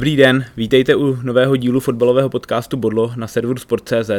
Dobrý 0.00 0.16
den, 0.16 0.44
vítejte 0.56 0.94
u 0.94 1.18
nového 1.22 1.56
dílu 1.56 1.80
fotbalového 1.80 2.28
podcastu 2.28 2.76
Bodlo 2.76 3.12
na 3.16 3.26
serveru 3.26 3.58
Sport.cz. 3.58 4.10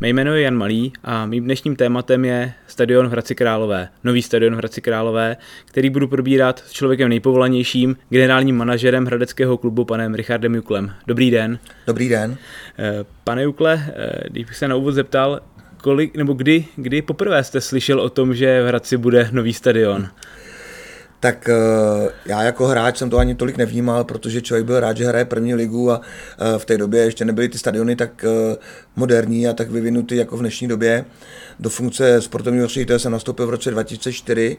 Mé 0.00 0.08
jméno 0.08 0.34
je 0.34 0.42
Jan 0.42 0.54
Malý 0.54 0.92
a 1.04 1.26
mým 1.26 1.44
dnešním 1.44 1.76
tématem 1.76 2.24
je 2.24 2.52
stadion 2.66 3.08
v 3.08 3.10
Hradci 3.10 3.34
Králové. 3.34 3.88
Nový 4.04 4.22
stadion 4.22 4.54
v 4.54 4.56
Hradci 4.56 4.80
Králové, 4.80 5.36
který 5.64 5.90
budu 5.90 6.08
probírat 6.08 6.62
s 6.66 6.72
člověkem 6.72 7.08
nejpovolanějším, 7.08 7.96
generálním 8.08 8.56
manažerem 8.56 9.06
hradeckého 9.06 9.58
klubu 9.58 9.84
panem 9.84 10.14
Richardem 10.14 10.54
Juklem. 10.54 10.92
Dobrý 11.06 11.30
den. 11.30 11.58
Dobrý 11.86 12.08
den. 12.08 12.36
Eh, 12.78 13.04
pane 13.24 13.42
Jukle, 13.42 13.84
eh, 13.94 14.28
když 14.30 14.44
bych 14.44 14.56
se 14.56 14.68
na 14.68 14.76
úvod 14.76 14.92
zeptal, 14.92 15.40
kolik, 15.76 16.16
nebo 16.16 16.32
kdy, 16.32 16.64
kdy 16.76 17.02
poprvé 17.02 17.44
jste 17.44 17.60
slyšel 17.60 18.00
o 18.00 18.10
tom, 18.10 18.34
že 18.34 18.62
v 18.62 18.66
Hradci 18.66 18.96
bude 18.96 19.28
nový 19.32 19.52
stadion? 19.52 20.08
Tak 21.20 21.48
eh, 21.48 22.10
já 22.26 22.42
jako 22.42 22.66
hráč 22.66 22.96
jsem 22.96 23.10
to 23.10 23.18
ani 23.18 23.34
tolik 23.34 23.56
nevnímal, 23.56 24.04
protože 24.04 24.42
člověk 24.42 24.66
byl 24.66 24.80
rád, 24.80 24.96
že 24.96 25.06
hraje 25.06 25.24
první 25.24 25.54
ligu 25.54 25.90
a 25.90 26.00
eh, 26.00 26.58
v 26.58 26.64
té 26.64 26.78
době 26.78 27.00
ještě 27.00 27.24
nebyly 27.24 27.48
ty 27.48 27.58
stadiony 27.58 27.96
tak 27.96 28.24
eh, 28.24 28.56
moderní 28.96 29.48
a 29.48 29.52
tak 29.52 29.70
vyvinutý 29.70 30.16
jako 30.16 30.36
v 30.36 30.40
dnešní 30.40 30.68
době. 30.68 31.04
Do 31.60 31.70
funkce 31.70 32.22
sportovního 32.22 32.68
ředitele 32.68 32.98
jsem 32.98 33.12
nastoupil 33.12 33.46
v 33.46 33.50
roce 33.50 33.70
2004 33.70 34.56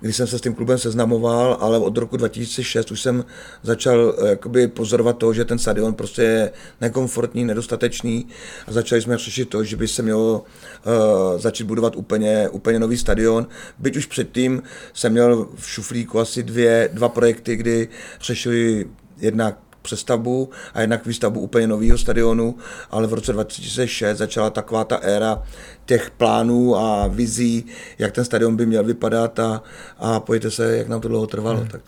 kdy 0.00 0.12
jsem 0.12 0.26
se 0.26 0.38
s 0.38 0.40
tím 0.40 0.54
klubem 0.54 0.78
seznamoval, 0.78 1.58
ale 1.60 1.78
od 1.78 1.96
roku 1.98 2.16
2006 2.16 2.90
už 2.90 3.00
jsem 3.00 3.24
začal 3.62 4.14
eh, 4.18 4.28
jakoby 4.28 4.68
pozorovat 4.68 5.18
to, 5.18 5.32
že 5.32 5.44
ten 5.44 5.58
stadion 5.58 5.94
prostě 5.94 6.22
je 6.22 6.50
nekomfortní, 6.80 7.44
nedostatečný 7.44 8.26
a 8.66 8.72
začali 8.72 9.02
jsme 9.02 9.18
řešit 9.18 9.48
to, 9.48 9.64
že 9.64 9.76
by 9.76 9.88
se 9.88 10.02
mělo 10.02 10.44
uh, 10.86 11.40
začít 11.40 11.64
budovat 11.64 11.96
úplně, 11.96 12.48
úplně 12.48 12.78
nový 12.78 12.96
stadion. 12.98 13.46
Byť 13.78 13.96
už 13.96 14.06
předtím 14.06 14.62
jsem 14.92 15.12
měl 15.12 15.48
v 15.56 15.68
šuflíku 15.68 16.20
asi 16.20 16.42
dvě, 16.42 16.90
dva 16.92 17.08
projekty, 17.08 17.56
kdy 17.56 17.88
řešili 18.20 18.86
jednak 19.18 19.58
přestavbu 19.84 20.50
a 20.74 20.80
jednak 20.80 21.06
výstavbu 21.06 21.40
úplně 21.40 21.66
nového 21.66 21.98
stadionu, 21.98 22.56
ale 22.90 23.06
v 23.06 23.12
roce 23.12 23.32
2006 23.32 24.18
začala 24.18 24.50
taková 24.50 24.84
ta 24.84 24.96
éra 24.96 25.42
těch 25.84 26.10
plánů 26.10 26.76
a 26.76 27.06
vizí, 27.06 27.66
jak 27.98 28.12
ten 28.12 28.24
stadion 28.24 28.56
by 28.56 28.66
měl 28.66 28.84
vypadat 28.84 29.38
a, 29.38 29.62
a 29.98 30.20
pojďte 30.20 30.50
se, 30.50 30.76
jak 30.76 30.88
nám 30.88 31.00
to 31.00 31.08
dlouho 31.08 31.26
trvalo. 31.26 31.58
Hmm. 31.58 31.68
Tak. 31.68 31.80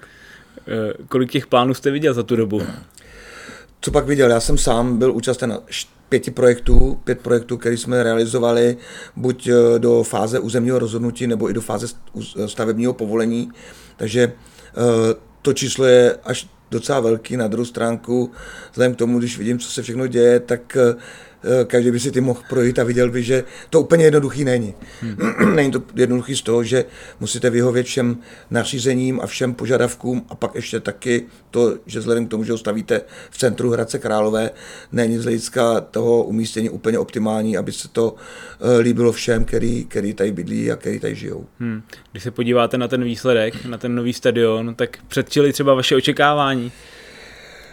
Eh, 0.68 0.92
kolik 1.08 1.32
těch 1.32 1.46
plánů 1.46 1.74
jste 1.74 1.90
viděl 1.90 2.14
za 2.14 2.22
tu 2.22 2.36
dobu? 2.36 2.62
Co 3.80 3.90
pak 3.90 4.06
viděl? 4.06 4.30
Já 4.30 4.40
jsem 4.40 4.58
sám 4.58 4.98
byl 4.98 5.12
účasten 5.12 5.50
na 5.50 5.58
pěti 6.08 6.30
projektů, 6.30 7.00
pět 7.04 7.20
projektů, 7.20 7.56
které 7.56 7.76
jsme 7.76 8.02
realizovali 8.02 8.76
buď 9.16 9.48
eh, 9.48 9.78
do 9.78 10.02
fáze 10.02 10.38
územního 10.38 10.78
rozhodnutí 10.78 11.26
nebo 11.26 11.50
i 11.50 11.52
do 11.52 11.60
fáze 11.60 11.86
stavebního 12.46 12.92
povolení. 12.92 13.50
Takže 13.96 14.32
eh, 14.32 15.14
to 15.42 15.52
číslo 15.52 15.84
je 15.84 16.16
až 16.24 16.48
docela 16.70 17.00
velký. 17.00 17.36
Na 17.36 17.48
druhou 17.48 17.64
stránku, 17.64 18.32
vzhledem 18.70 18.94
k 18.94 18.98
tomu, 18.98 19.18
když 19.18 19.38
vidím, 19.38 19.58
co 19.58 19.70
se 19.70 19.82
všechno 19.82 20.06
děje, 20.06 20.40
tak 20.40 20.76
Eh, 20.76 20.96
každý 21.66 21.90
by 21.90 22.00
si 22.00 22.10
ty 22.10 22.20
mohl 22.20 22.40
projít 22.48 22.78
a 22.78 22.84
viděl 22.84 23.10
by, 23.10 23.22
že 23.22 23.44
to 23.70 23.80
úplně 23.80 24.04
jednoduchý 24.04 24.44
není. 24.44 24.74
Hmm. 25.00 25.16
není 25.54 25.70
to 25.70 25.82
jednoduchý 25.94 26.36
z 26.36 26.42
toho, 26.42 26.64
že 26.64 26.84
musíte 27.20 27.50
vyhovět 27.50 27.86
všem 27.86 28.18
nařízením 28.50 29.20
a 29.20 29.26
všem 29.26 29.54
požadavkům 29.54 30.26
a 30.28 30.34
pak 30.34 30.54
ještě 30.54 30.80
taky 30.80 31.26
to, 31.50 31.78
že 31.86 31.98
vzhledem 31.98 32.26
k 32.26 32.30
tomu, 32.30 32.44
že 32.44 32.52
ho 32.52 32.58
stavíte 32.58 33.00
v 33.30 33.38
centru 33.38 33.70
Hradce 33.70 33.98
Králové, 33.98 34.50
není 34.92 35.18
z 35.18 35.22
hlediska 35.22 35.80
toho 35.80 36.24
umístění 36.24 36.70
úplně 36.70 36.98
optimální, 36.98 37.56
aby 37.56 37.72
se 37.72 37.88
to 37.88 38.14
eh, 38.60 38.78
líbilo 38.78 39.12
všem, 39.12 39.44
který, 39.44 39.84
který 39.84 40.14
tady 40.14 40.32
bydlí 40.32 40.72
a 40.72 40.76
který 40.76 41.00
tady 41.00 41.14
žijou. 41.14 41.46
Hmm. 41.60 41.82
Když 42.12 42.22
se 42.22 42.30
podíváte 42.30 42.78
na 42.78 42.88
ten 42.88 43.04
výsledek, 43.04 43.64
na 43.64 43.78
ten 43.78 43.94
nový 43.94 44.12
stadion, 44.12 44.74
tak 44.74 44.98
předčili 45.08 45.52
třeba 45.52 45.74
vaše 45.74 45.96
očekávání? 45.96 46.72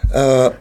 Uh, 0.04 0.54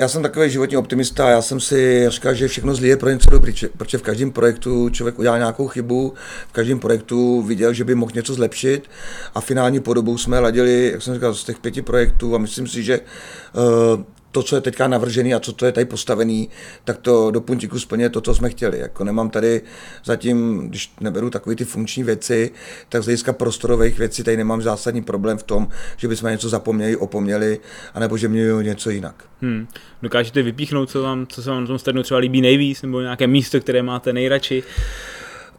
já 0.00 0.08
jsem 0.08 0.22
takový 0.22 0.50
životní 0.50 0.76
optimista, 0.76 1.30
já 1.30 1.42
jsem 1.42 1.60
si 1.60 2.10
říkal, 2.10 2.34
že 2.34 2.48
všechno 2.48 2.74
zlý 2.74 2.88
je 2.88 2.96
pro 2.96 3.10
něco 3.10 3.30
dobrý, 3.30 3.54
protože 3.76 3.98
v 3.98 4.02
každém 4.02 4.30
projektu 4.30 4.90
člověk 4.90 5.18
udělal 5.18 5.38
nějakou 5.38 5.68
chybu, 5.68 6.14
v 6.48 6.52
každém 6.52 6.78
projektu 6.78 7.42
viděl, 7.42 7.72
že 7.72 7.84
by 7.84 7.94
mohl 7.94 8.12
něco 8.14 8.34
zlepšit 8.34 8.90
a 9.34 9.40
finální 9.40 9.80
podobu 9.80 10.18
jsme 10.18 10.38
ladili, 10.38 10.90
jak 10.92 11.02
jsem 11.02 11.14
říkal, 11.14 11.34
z 11.34 11.44
těch 11.44 11.58
pěti 11.58 11.82
projektů 11.82 12.34
a 12.34 12.38
myslím 12.38 12.66
si, 12.66 12.82
že 12.82 13.00
uh, 13.00 14.02
to, 14.32 14.42
co 14.42 14.56
je 14.56 14.60
teďka 14.60 14.88
navržený 14.88 15.34
a 15.34 15.40
co 15.40 15.52
to 15.52 15.66
je 15.66 15.72
tady 15.72 15.84
postavený, 15.84 16.48
tak 16.84 16.98
to 16.98 17.30
do 17.30 17.40
puntíku 17.40 17.78
splně 17.78 18.10
to, 18.10 18.20
co 18.20 18.34
jsme 18.34 18.50
chtěli. 18.50 18.78
Jako 18.78 19.04
nemám 19.04 19.30
tady 19.30 19.62
zatím, 20.04 20.68
když 20.68 20.92
neberu 21.00 21.30
takové 21.30 21.56
ty 21.56 21.64
funkční 21.64 22.04
věci, 22.04 22.50
tak 22.88 23.02
z 23.02 23.04
hlediska 23.04 23.32
prostorových 23.32 23.98
věcí 23.98 24.24
tady 24.24 24.36
nemám 24.36 24.62
zásadní 24.62 25.02
problém 25.02 25.38
v 25.38 25.42
tom, 25.42 25.68
že 25.96 26.08
bychom 26.08 26.30
něco 26.30 26.48
zapomněli, 26.48 26.96
opomněli, 26.96 27.58
anebo 27.94 28.16
že 28.16 28.28
měli 28.28 28.64
něco 28.64 28.90
jinak. 28.90 29.24
Hmm. 29.42 29.66
Dokážete 30.02 30.42
vypíchnout, 30.42 30.90
co, 30.90 31.02
vám, 31.02 31.26
co 31.26 31.42
se 31.42 31.50
vám 31.50 31.60
na 31.60 31.66
tom 31.66 31.78
stadionu 31.78 32.02
třeba 32.02 32.20
líbí 32.20 32.40
nejvíc, 32.40 32.82
nebo 32.82 33.00
nějaké 33.00 33.26
místo, 33.26 33.60
které 33.60 33.82
máte 33.82 34.12
nejradši? 34.12 34.62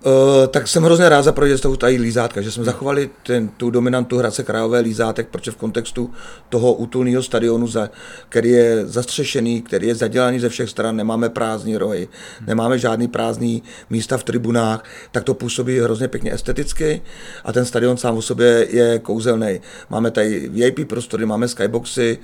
Uh, 0.06 0.48
tak 0.48 0.68
jsem 0.68 0.84
hrozně 0.84 1.10
rád 1.10 1.22
za 1.22 1.32
projekt 1.32 1.62
toho 1.62 1.78
tady 1.78 1.98
lízátka, 1.98 2.42
že 2.42 2.52
jsme 2.52 2.64
zachovali 2.64 3.10
ten, 3.24 3.48
tu 3.48 3.70
dominantu 3.70 4.18
Hradce 4.18 4.44
Krajové 4.44 4.80
lízátek, 4.80 5.28
protože 5.28 5.52
v 5.52 5.56
kontextu 5.56 6.12
toho 6.50 6.74
útulného 6.74 7.24
stadionu, 7.24 7.68
za, 7.68 7.90
který 8.30 8.50
je 8.50 8.86
zastřešený, 8.86 9.62
který 9.62 9.88
je 9.88 9.96
zadělaný 9.96 10.40
ze 10.40 10.50
všech 10.50 10.70
stran, 10.70 10.96
nemáme 10.96 11.30
prázdní 11.30 11.78
rohy, 11.78 12.08
nemáme 12.48 12.80
žádný 12.80 13.08
prázdný 13.08 13.64
místa 13.90 14.18
v 14.18 14.24
tribunách, 14.24 14.84
tak 15.12 15.24
to 15.24 15.34
působí 15.34 15.80
hrozně 15.80 16.08
pěkně 16.08 16.34
esteticky 16.34 17.02
a 17.44 17.54
ten 17.54 17.66
stadion 17.66 17.98
sám 17.98 18.18
o 18.18 18.22
sobě 18.22 18.68
je 18.70 19.00
kouzelný. 19.00 19.62
Máme 19.90 20.12
tady 20.12 20.50
VIP 20.50 20.88
prostory, 20.88 21.26
máme 21.26 21.48
skyboxy 21.48 22.18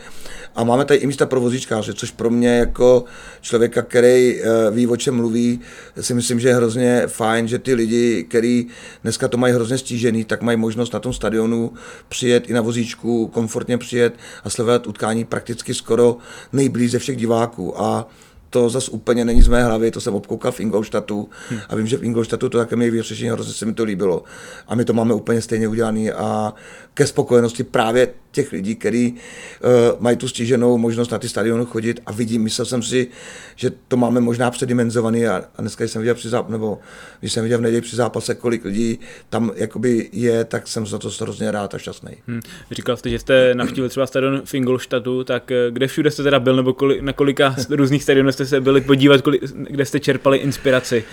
a 0.56 0.64
máme 0.64 0.86
tady 0.86 1.00
i 1.00 1.08
místa 1.08 1.26
pro 1.26 1.42
vozíčkáře, 1.42 1.94
což 1.94 2.12
pro 2.12 2.30
mě 2.30 2.58
jako 2.58 3.04
člověka, 3.42 3.82
který 3.82 4.42
uh, 4.42 4.76
ví, 4.76 4.88
o 4.88 4.98
čem 4.98 5.16
mluví, 5.16 5.60
si 6.02 6.14
myslím, 6.14 6.40
že 6.40 6.48
je 6.48 6.56
hrozně 6.56 7.04
fajn, 7.08 7.48
že 7.48 7.67
ty 7.68 7.74
lidi, 7.74 8.24
kteří 8.24 8.68
dneska 9.04 9.28
to 9.28 9.38
mají 9.38 9.54
hrozně 9.54 9.78
stížený, 9.78 10.24
tak 10.24 10.42
mají 10.42 10.58
možnost 10.58 10.94
na 10.94 11.00
tom 11.00 11.14
stadionu 11.14 11.74
přijet 12.10 12.50
i 12.50 12.54
na 12.54 12.62
vozíčku, 12.62 13.28
komfortně 13.28 13.78
přijet 13.78 14.14
a 14.44 14.50
sledovat 14.50 14.88
utkání 14.88 15.26
prakticky 15.26 15.74
skoro 15.74 16.18
nejblíž 16.54 16.92
ze 16.92 17.00
všech 17.00 17.18
diváků. 17.18 17.82
A 17.82 18.08
to 18.50 18.70
zase 18.70 18.92
úplně 18.92 19.26
není 19.26 19.42
z 19.42 19.48
mé 19.48 19.64
hlavy, 19.64 19.92
to 19.92 20.02
jsem 20.02 20.16
obkoukal 20.16 20.52
v 20.52 20.60
Ingolstadtu 20.60 21.30
hmm. 21.50 21.60
a 21.70 21.76
vím, 21.76 21.88
že 21.88 21.98
v 21.98 22.04
Ingolstadtu 22.04 22.50
to 22.50 22.58
také 22.58 22.76
měli 22.76 22.92
vyřešení, 22.92 23.30
hrozně 23.30 23.54
se 23.54 23.66
mi 23.66 23.74
to 23.74 23.84
líbilo. 23.84 24.24
A 24.68 24.76
my 24.76 24.86
to 24.86 24.94
máme 24.94 25.14
úplně 25.14 25.42
stejně 25.42 25.68
udělané 25.68 26.12
a 26.12 26.54
ke 26.94 27.08
spokojenosti 27.08 27.64
právě 27.64 28.08
těch 28.32 28.52
lidí, 28.52 28.76
kteří 28.76 29.14
uh, 29.14 30.02
mají 30.02 30.18
tu 30.18 30.28
stíženou 30.28 30.78
možnost 30.78 31.12
na 31.12 31.20
ty 31.20 31.30
stadiony 31.30 31.66
chodit 31.66 32.00
a 32.06 32.12
vidím, 32.12 32.44
myslel 32.44 32.66
jsem 32.66 32.84
si, 32.84 33.08
že 33.56 33.72
to 33.88 33.98
máme 33.98 34.22
možná 34.22 34.52
předimenzovaný 34.52 35.28
a, 35.28 35.44
a 35.56 35.62
dneska 35.62 35.84
jsem 35.84 36.02
viděl 36.02 36.16
při 36.16 36.30
zápase, 36.30 36.52
nebo 36.52 36.80
když 37.20 37.34
jsem 37.34 37.44
viděl 37.44 37.58
v 37.58 37.62
neděli 37.62 37.82
při 37.82 37.96
zápase, 37.96 38.36
kolik 38.36 38.66
lidí 38.66 39.00
tam 39.30 39.52
jakoby 39.56 40.10
je, 40.12 40.46
tak 40.46 40.68
jsem 40.68 40.86
za 40.88 40.98
to 40.98 41.10
hrozně 41.22 41.52
rád 41.52 41.76
a 41.76 41.78
šťastný. 41.78 42.12
Hmm. 42.28 42.42
Říkal 42.72 42.98
jste, 42.98 43.10
že 43.10 43.20
jste 43.20 43.56
navštívil 43.56 43.90
třeba 43.90 44.08
stadion 44.08 44.42
v 44.46 44.54
Ingolstadtu, 44.54 45.24
tak 45.24 45.52
eh, 45.52 45.72
kde 45.72 45.88
všude 45.88 46.12
jste 46.12 46.24
teda 46.24 46.40
byl, 46.40 46.56
nebo 46.56 46.74
kolik, 46.74 47.02
na 47.02 47.14
kolika 47.14 47.56
různých 47.70 48.04
stadionů 48.04 48.32
jste 48.32 48.46
se 48.46 48.62
byli 48.62 48.82
podívat, 48.82 49.22
kolik, 49.22 49.42
kde 49.70 49.86
jste 49.86 50.00
čerpali 50.00 50.38
inspiraci? 50.38 51.04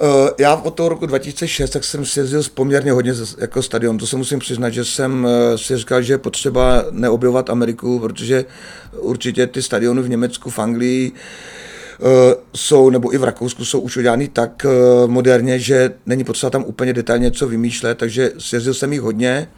Uh, 0.00 0.28
já 0.38 0.54
od 0.54 0.74
toho 0.74 0.88
roku 0.88 1.06
2006 1.06 1.70
tak 1.70 1.84
jsem 1.84 2.04
si 2.04 2.20
jezdil 2.20 2.42
poměrně 2.54 2.92
hodně 2.92 3.12
jako 3.38 3.62
stadion. 3.62 3.98
To 3.98 4.06
se 4.06 4.16
musím 4.16 4.38
přiznat, 4.38 4.70
že 4.70 4.84
jsem 4.84 5.24
uh, 5.24 5.56
si 5.56 5.76
říkal, 5.76 6.02
že 6.02 6.12
je 6.12 6.18
potřeba 6.18 6.84
neobjevovat 6.90 7.50
Ameriku, 7.50 7.98
protože 7.98 8.44
určitě 8.98 9.46
ty 9.46 9.62
stadiony 9.62 10.02
v 10.02 10.08
Německu, 10.08 10.50
v 10.50 10.58
Anglii 10.58 11.12
uh, 11.12 12.08
jsou, 12.54 12.90
nebo 12.90 13.14
i 13.14 13.18
v 13.18 13.24
Rakousku 13.24 13.64
jsou 13.64 13.80
už 13.80 13.96
udělány 13.96 14.28
tak 14.28 14.66
moderně, 15.06 15.58
že 15.58 15.94
není 16.06 16.24
potřeba 16.24 16.50
tam 16.50 16.64
úplně 16.64 16.92
detailně 16.92 17.24
něco 17.24 17.48
vymýšlet, 17.48 17.98
takže 17.98 18.32
sjezdil 18.38 18.74
jsem 18.74 18.92
jich 18.92 19.02
hodně. 19.02 19.48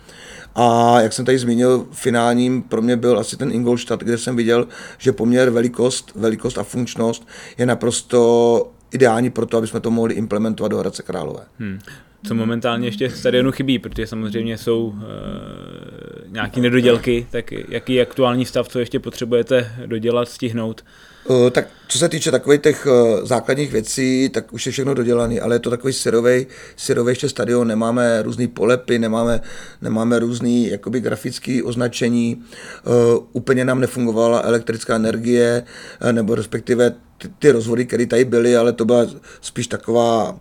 A 0.55 1.01
jak 1.01 1.13
jsem 1.13 1.25
tady 1.25 1.39
zmínil, 1.39 1.87
finálním 1.93 2.63
pro 2.63 2.83
mě 2.83 2.97
byl 2.97 3.19
asi 3.19 3.37
ten 3.37 3.51
Ingolstadt, 3.53 4.03
kde 4.03 4.19
jsem 4.19 4.37
viděl, 4.37 4.69
že 4.99 5.13
poměr 5.13 5.51
velikost, 5.51 6.13
velikost 6.15 6.59
a 6.59 6.63
funkčnost 6.63 7.27
je 7.59 7.67
naprosto 7.67 8.71
ideální 8.95 9.31
pro 9.31 9.47
to, 9.47 9.57
aby 9.57 9.67
jsme 9.67 9.81
to 9.81 9.91
mohli 9.91 10.15
implementovat 10.15 10.69
do 10.69 10.79
Hradce 10.79 11.03
Králové. 11.03 11.45
Hmm. 11.59 11.79
co 12.27 12.35
momentálně 12.35 12.89
ještě 12.89 13.11
stadionu 13.11 13.53
chybí, 13.53 13.79
protože 13.79 14.07
samozřejmě 14.07 14.59
jsou 14.59 14.95
e, 14.97 16.29
nějaké 16.29 16.61
nedodělky, 16.61 17.27
tak 17.31 17.53
jaký 17.53 17.95
je 17.95 18.03
aktuální 18.03 18.45
stav, 18.45 18.69
co 18.69 18.79
ještě 18.79 19.01
potřebujete 19.01 19.73
dodělat, 19.87 20.29
stihnout? 20.29 20.85
Uh, 21.29 21.51
tak 21.51 21.69
co 21.89 21.99
se 21.99 22.09
týče 22.09 22.31
takových 22.31 22.61
těch 22.61 22.87
uh, 22.87 23.25
základních 23.25 23.73
věcí, 23.73 24.29
tak 24.29 24.53
už 24.53 24.67
je 24.67 24.73
všechno 24.73 24.95
dodělané, 24.95 25.41
ale 25.41 25.55
je 25.55 25.59
to 25.59 25.71
takový 25.71 25.93
syrový, 25.93 26.47
syrový 26.77 27.11
ještě 27.11 27.29
stadion, 27.29 27.69
nemáme 27.69 28.23
různé 28.23 28.49
polepy, 28.49 28.99
nemáme, 28.99 29.41
nemáme 29.83 30.19
různé 30.19 30.51
jakoby 30.51 31.01
grafické 31.01 31.63
označení, 31.65 32.45
uh, 32.87 33.25
úplně 33.33 33.65
nám 33.65 33.81
nefungovala 33.81 34.41
elektrická 34.45 34.97
energie, 34.97 35.63
uh, 36.03 36.13
nebo 36.13 36.35
respektive 36.35 36.95
ty, 37.19 37.29
ty 37.39 37.51
rozvody, 37.51 37.87
které 37.87 38.07
tady 38.07 38.25
byly, 38.25 38.57
ale 38.57 38.73
to 38.73 38.85
byla 38.85 39.07
spíš 39.41 39.67
taková 39.67 40.31
uh, 40.31 40.39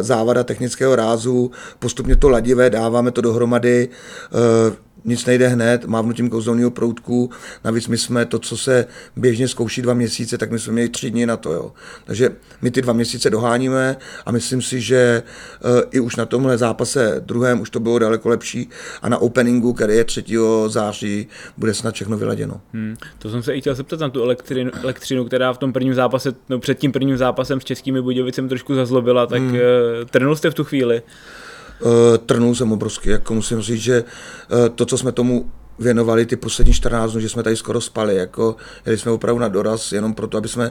závada 0.00 0.44
technického 0.44 0.96
rázu, 0.96 1.50
postupně 1.78 2.16
to 2.16 2.28
ladivé, 2.28 2.70
dáváme 2.70 3.10
to 3.10 3.20
dohromady, 3.20 3.88
uh, 4.68 4.74
nic 5.04 5.26
nejde 5.26 5.48
hned, 5.48 5.84
mávnutím 5.84 6.30
kouzelného 6.30 6.70
proutku, 6.70 7.30
navíc 7.64 7.88
my 7.88 7.98
jsme 7.98 8.26
to, 8.26 8.38
co 8.38 8.56
se 8.56 8.86
běžně 9.16 9.48
zkouší 9.48 9.82
dva 9.82 9.94
měsíce, 9.94 10.38
tak 10.38 10.50
my 10.50 10.58
jsme 10.58 10.72
měli 10.72 10.88
tři 10.88 11.10
dny 11.10 11.26
na 11.26 11.36
to. 11.36 11.52
Jo. 11.52 11.72
Takže 12.04 12.30
my 12.62 12.70
ty 12.70 12.82
dva 12.82 12.92
měsíce 12.92 13.30
doháníme 13.30 13.96
a 14.26 14.32
myslím 14.32 14.62
si, 14.62 14.80
že 14.80 15.22
uh, 15.64 15.70
i 15.90 16.00
už 16.00 16.16
na 16.16 16.26
tomhle 16.26 16.58
zápase 16.58 17.22
druhém 17.26 17.60
už 17.60 17.70
to 17.70 17.80
bylo 17.80 17.98
daleko 17.98 18.28
lepší 18.28 18.68
a 19.02 19.08
na 19.08 19.18
openingu, 19.18 19.72
který 19.72 19.94
je 19.94 20.04
3. 20.04 20.24
září, 20.66 21.26
bude 21.56 21.74
snad 21.74 21.94
všechno 21.94 22.18
vyladěno. 22.18 22.60
Hmm. 22.72 22.96
To 23.18 23.30
jsem 23.30 23.42
se 23.42 23.54
i 23.54 23.60
chtěl 23.60 23.74
zeptat 23.74 24.00
na 24.00 24.08
tu 24.08 24.22
elektřinu, 24.22 24.70
elektřinu, 24.82 25.24
která 25.24 25.52
v 25.52 25.58
tom 25.58 25.72
prvním 25.72 25.94
zápase, 25.94 26.32
no 26.48 26.58
před 26.58 26.78
tím 26.78 26.92
prvním 26.92 27.16
zápasem 27.16 27.60
s 27.60 27.64
českými 27.64 28.02
Budějovicemi 28.02 28.48
trošku 28.48 28.74
zazlobila, 28.74 29.26
tak 29.26 29.42
hmm. 29.42 29.50
uh, 29.50 29.60
trnul 30.10 30.36
jste 30.36 30.50
v 30.50 30.54
tu 30.54 30.64
chvíli? 30.64 31.02
Uh, 31.80 31.90
trnul 32.26 32.54
jsem 32.54 32.72
obrovsky, 32.72 33.10
jako 33.10 33.34
musím 33.34 33.60
říct, 33.60 33.80
že 33.80 34.02
uh, 34.02 34.68
to, 34.68 34.86
co 34.86 34.98
jsme 34.98 35.12
tomu 35.12 35.50
věnovali 35.78 36.26
ty 36.26 36.36
poslední 36.36 36.72
14 36.72 37.12
dnů, 37.12 37.20
že 37.20 37.28
jsme 37.28 37.42
tady 37.42 37.56
skoro 37.56 37.80
spali, 37.80 38.16
jako 38.16 38.56
jeli 38.86 38.98
jsme 38.98 39.12
opravdu 39.12 39.40
na 39.40 39.48
doraz, 39.48 39.92
jenom 39.92 40.14
proto, 40.14 40.38
aby 40.38 40.48
jsme 40.48 40.70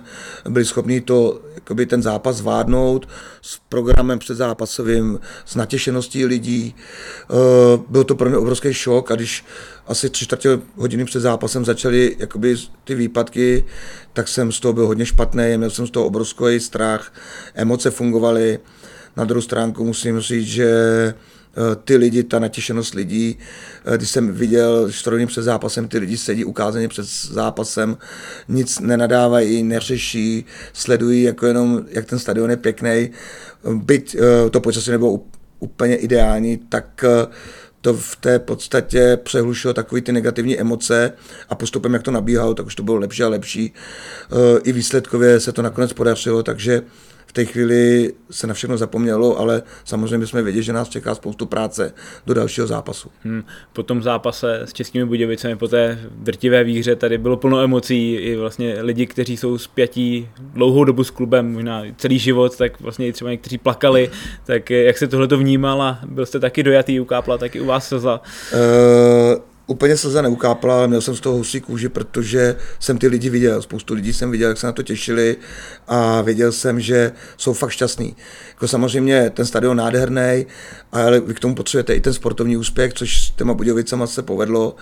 byli 0.49 0.65
schopni 0.65 1.01
to, 1.01 1.41
jakoby 1.55 1.85
ten 1.85 2.01
zápas 2.01 2.35
zvládnout 2.35 3.09
s 3.41 3.59
programem 3.69 4.19
předzápasovým, 4.19 5.19
s 5.45 5.55
natěšeností 5.55 6.25
lidí. 6.25 6.75
Uh, 7.29 7.81
byl 7.89 8.03
to 8.03 8.15
pro 8.15 8.29
mě 8.29 8.37
obrovský 8.37 8.73
šok 8.73 9.11
a 9.11 9.15
když 9.15 9.45
asi 9.87 10.09
tři 10.09 10.25
čtvrtě 10.25 10.59
hodiny 10.75 11.05
před 11.05 11.19
zápasem 11.19 11.65
začaly 11.65 12.15
jakoby 12.19 12.55
ty 12.83 12.95
výpadky, 12.95 13.65
tak 14.13 14.27
jsem 14.27 14.51
z 14.51 14.59
toho 14.59 14.73
byl 14.73 14.87
hodně 14.87 15.05
špatný, 15.05 15.57
měl 15.57 15.69
jsem 15.69 15.87
z 15.87 15.91
toho 15.91 16.05
obrovský 16.05 16.59
strach, 16.59 17.13
emoce 17.53 17.91
fungovaly. 17.91 18.59
Na 19.17 19.23
druhou 19.25 19.41
stránku 19.41 19.85
musím 19.85 20.19
říct, 20.19 20.47
že 20.47 20.67
eh, 20.67 21.75
ty 21.83 21.97
lidi, 21.97 22.23
ta 22.23 22.39
natěšenost 22.39 22.93
lidí, 22.93 23.37
eh, 23.85 23.97
když 23.97 24.09
jsem 24.09 24.33
viděl 24.33 24.91
strojním 24.91 25.27
před 25.27 25.41
zápasem, 25.41 25.87
ty 25.87 25.97
lidi 25.97 26.17
sedí 26.17 26.45
ukázaně 26.45 26.87
před 26.87 27.05
zápasem, 27.31 27.97
nic 28.47 28.79
nenadávají, 28.79 29.63
neřeší, 29.63 30.45
sledují 30.73 31.23
jako 31.23 31.45
jenom, 31.45 31.85
jak 31.89 32.05
ten 32.05 32.19
stadion 32.19 32.49
je 32.49 32.57
pěkný. 32.57 33.09
Byť 33.73 34.15
eh, 34.15 34.49
to 34.49 34.61
počasí 34.61 34.91
nebylo 34.91 35.19
úplně 35.59 35.95
ideální, 35.95 36.57
tak 36.57 37.05
to 37.81 37.93
v 37.93 38.15
té 38.15 38.39
podstatě 38.39 39.17
přehlušilo 39.23 39.73
takové 39.73 40.01
ty 40.01 40.11
negativní 40.11 40.59
emoce 40.59 41.13
a 41.49 41.55
postupem, 41.55 41.93
jak 41.93 42.03
to 42.03 42.11
nabíhalo, 42.11 42.53
tak 42.53 42.65
už 42.65 42.75
to 42.75 42.83
bylo 42.83 42.97
lepší 42.97 43.23
a 43.23 43.29
lepší. 43.29 43.73
I 44.63 44.71
výsledkově 44.71 45.39
se 45.39 45.51
to 45.51 45.61
nakonec 45.61 45.93
podařilo, 45.93 46.43
takže 46.43 46.81
v 47.33 47.35
té 47.35 47.45
chvíli 47.45 48.13
se 48.31 48.47
na 48.47 48.53
všechno 48.53 48.77
zapomnělo, 48.77 49.39
ale 49.39 49.61
samozřejmě 49.85 50.27
jsme 50.27 50.41
věděli, 50.41 50.63
že 50.63 50.73
nás 50.73 50.89
čeká 50.89 51.15
spoustu 51.15 51.45
práce 51.45 51.93
do 52.25 52.33
dalšího 52.33 52.67
zápasu. 52.67 53.09
Hmm. 53.23 53.43
Po 53.73 53.83
tom 53.83 54.01
zápase 54.01 54.61
s 54.65 54.73
Českými 54.73 55.05
Budějovicemi, 55.05 55.55
po 55.55 55.67
té 55.67 55.99
drtivé 56.11 56.63
výhře, 56.63 56.95
tady 56.95 57.17
bylo 57.17 57.37
plno 57.37 57.59
emocí, 57.59 58.13
i 58.13 58.35
vlastně 58.35 58.77
lidi, 58.81 59.07
kteří 59.07 59.37
jsou 59.37 59.57
spjatí 59.57 60.29
dlouhou 60.39 60.83
dobu 60.83 61.03
s 61.03 61.09
klubem, 61.09 61.53
možná 61.53 61.83
celý 61.97 62.19
život, 62.19 62.57
tak 62.57 62.81
vlastně 62.81 63.07
i 63.07 63.13
třeba 63.13 63.31
někteří 63.31 63.57
plakali, 63.57 64.09
tak 64.45 64.69
jak 64.69 64.97
se 64.97 65.07
tohle 65.07 65.27
to 65.27 65.37
vnímal 65.37 65.81
a 65.81 65.99
byl 66.05 66.25
jste 66.25 66.39
taky 66.39 66.63
dojatý, 66.63 66.99
ukápla 66.99 67.37
taky 67.37 67.61
u 67.61 67.65
vás 67.65 67.87
slza? 67.87 68.21
Uh 68.53 69.52
úplně 69.73 69.97
slza 69.97 70.21
neukápla, 70.21 70.77
ale 70.77 70.87
měl 70.87 71.01
jsem 71.01 71.15
z 71.15 71.19
toho 71.19 71.37
husí 71.37 71.61
kůži, 71.61 71.89
protože 71.89 72.55
jsem 72.79 72.97
ty 72.97 73.07
lidi 73.07 73.29
viděl. 73.29 73.61
Spoustu 73.61 73.93
lidí 73.93 74.13
jsem 74.13 74.31
viděl, 74.31 74.49
jak 74.49 74.57
se 74.57 74.67
na 74.67 74.73
to 74.73 74.83
těšili 74.83 75.37
a 75.87 76.21
věděl 76.21 76.51
jsem, 76.51 76.79
že 76.79 77.11
jsou 77.37 77.53
fakt 77.53 77.69
šťastní. 77.69 78.15
Jako 78.49 78.67
samozřejmě 78.67 79.29
ten 79.29 79.45
stadion 79.45 79.77
nádherný, 79.77 80.45
ale 80.91 81.19
vy 81.19 81.33
k 81.33 81.39
tomu 81.39 81.55
potřebujete 81.55 81.95
i 81.95 82.01
ten 82.01 82.13
sportovní 82.13 82.57
úspěch, 82.57 82.93
což 82.93 83.21
s 83.21 83.31
těma 83.31 83.53
Budějovicama 83.53 84.07
se 84.07 84.21
povedlo. 84.21 84.75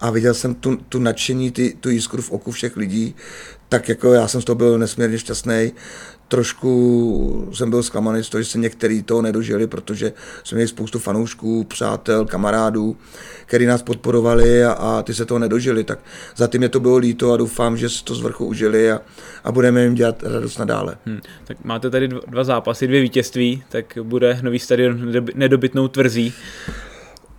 A 0.00 0.10
viděl 0.10 0.34
jsem 0.34 0.54
tu, 0.54 0.76
tu 0.76 0.98
nadšení, 0.98 1.50
ty, 1.50 1.76
tu 1.80 1.90
jiskru 1.90 2.22
v 2.22 2.30
oku 2.30 2.50
všech 2.50 2.76
lidí, 2.76 3.14
tak 3.68 3.88
jako 3.88 4.12
já 4.12 4.28
jsem 4.28 4.42
z 4.42 4.44
toho 4.44 4.56
byl 4.56 4.78
nesmírně 4.78 5.18
šťastný 5.18 5.72
trošku 6.32 7.48
jsem 7.52 7.70
byl 7.70 7.82
zklamaný 7.82 8.24
z 8.24 8.28
toho, 8.28 8.42
že 8.42 8.48
se 8.48 8.58
některý 8.58 9.02
to 9.02 9.22
nedožili, 9.22 9.66
protože 9.66 10.12
jsme 10.44 10.56
měli 10.56 10.68
spoustu 10.68 10.98
fanoušků, 10.98 11.64
přátel, 11.64 12.26
kamarádů, 12.26 12.96
kteří 13.46 13.66
nás 13.66 13.82
podporovali 13.82 14.64
a, 14.64 14.72
a 14.72 15.02
ty 15.02 15.14
se 15.14 15.24
toho 15.24 15.38
nedožili. 15.38 15.84
Tak 15.84 15.98
za 16.36 16.46
tím 16.46 16.62
je 16.62 16.68
to 16.68 16.80
bylo 16.80 16.96
líto 16.96 17.32
a 17.32 17.36
doufám, 17.36 17.76
že 17.76 17.88
si 17.88 18.04
to 18.04 18.14
z 18.14 18.20
vrchu 18.20 18.46
užili 18.46 18.92
a, 18.92 19.00
a 19.44 19.52
budeme 19.52 19.84
jim 19.84 19.94
dělat 19.94 20.22
radost 20.22 20.58
nadále. 20.58 20.96
Hmm. 21.06 21.20
Tak 21.44 21.56
máte 21.64 21.90
tady 21.90 22.08
dva 22.08 22.44
zápasy, 22.44 22.86
dvě 22.86 23.00
vítězství, 23.00 23.62
tak 23.68 23.98
bude 24.02 24.38
nový 24.42 24.58
stadion 24.58 25.12
nedobytnou 25.34 25.88
tvrzí. 25.88 26.34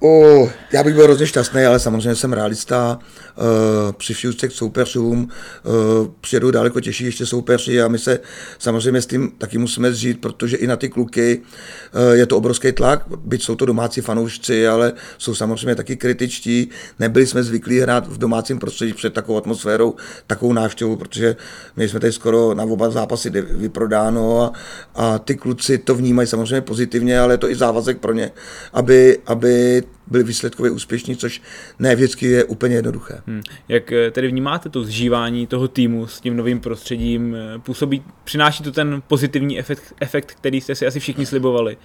O, 0.06 0.50
já 0.74 0.84
bych 0.84 0.96
byl 0.96 1.04
hrozně 1.04 1.28
šťastný, 1.28 1.64
ale 1.64 1.80
samozřejmě 1.80 2.16
jsem 2.16 2.34
realista. 2.34 3.00
Uh, 3.38 3.92
při 3.92 4.14
vší 4.14 4.28
k 4.28 4.52
soupeřům 4.52 5.24
uh, 5.24 6.08
přijedou 6.22 6.52
daleko 6.52 6.80
těžší 6.80 7.06
ještě 7.06 7.26
soupeři 7.26 7.82
a 7.82 7.88
my 7.88 8.00
se 8.00 8.20
samozřejmě 8.60 9.02
s 9.02 9.06
tím 9.06 9.32
taky 9.38 9.58
musíme 9.58 9.94
zžít, 9.94 10.22
protože 10.22 10.58
i 10.58 10.68
na 10.68 10.76
ty 10.76 10.90
kluky 10.90 11.42
uh, 11.42 12.14
je 12.14 12.26
to 12.26 12.38
obrovský 12.38 12.72
tlak, 12.72 13.04
byť 13.18 13.44
jsou 13.44 13.56
to 13.56 13.66
domácí 13.66 14.02
fanoušci, 14.02 14.68
ale 14.68 14.94
jsou 15.18 15.36
samozřejmě 15.36 15.76
taky 15.76 15.96
kritičtí. 15.96 16.70
Nebyli 17.00 17.28
jsme 17.28 17.44
zvyklí 17.44 17.80
hrát 17.80 18.08
v 18.08 18.18
domácím 18.18 18.60
prostředí 18.60 18.94
před 18.94 19.14
takovou 19.14 19.38
atmosférou, 19.38 19.96
takovou 20.28 20.54
návštěvu, 20.54 20.96
protože 20.96 21.36
my 21.76 21.90
jsme 21.90 22.00
tady 22.00 22.14
skoro 22.14 22.54
na 22.54 22.64
oba 22.64 22.90
zápasy 22.90 23.30
vyprodáno 23.52 24.42
a, 24.42 24.54
a 24.96 25.20
ty 25.20 25.36
kluci 25.36 25.78
to 25.78 25.96
vnímají 25.96 26.28
samozřejmě 26.28 26.62
pozitivně, 26.62 27.20
ale 27.20 27.34
je 27.34 27.38
to 27.38 27.50
i 27.50 27.56
závazek 27.56 27.98
pro 28.00 28.14
ně, 28.14 28.32
aby, 28.74 29.20
aby 29.26 29.84
byli 30.08 30.24
výsledkově 30.24 30.72
úspěšní, 30.72 31.16
což 31.16 31.42
ne 31.80 31.96
vždycky 31.96 32.26
je 32.26 32.44
úplně 32.44 32.76
jednoduché. 32.76 33.22
Hmm. 33.28 33.42
Jak 33.68 33.92
eh, 33.92 34.12
tedy 34.12 34.28
vnímáte 34.28 34.70
to 34.70 34.84
zžívání 34.84 35.48
toho 35.48 35.68
týmu 35.68 36.08
s 36.08 36.22
tím 36.22 36.38
novým 36.38 36.60
prostředím? 36.60 37.36
Eh, 37.36 37.60
působí, 37.60 38.04
přináší 38.24 38.64
to 38.64 38.72
ten 38.72 39.04
pozitivní 39.08 39.60
efekt, 39.60 39.94
efekt 40.00 40.32
který 40.32 40.62
jste 40.62 40.76
si 40.76 40.88
asi 40.88 41.00
všichni 41.00 41.26
slibovali? 41.26 41.78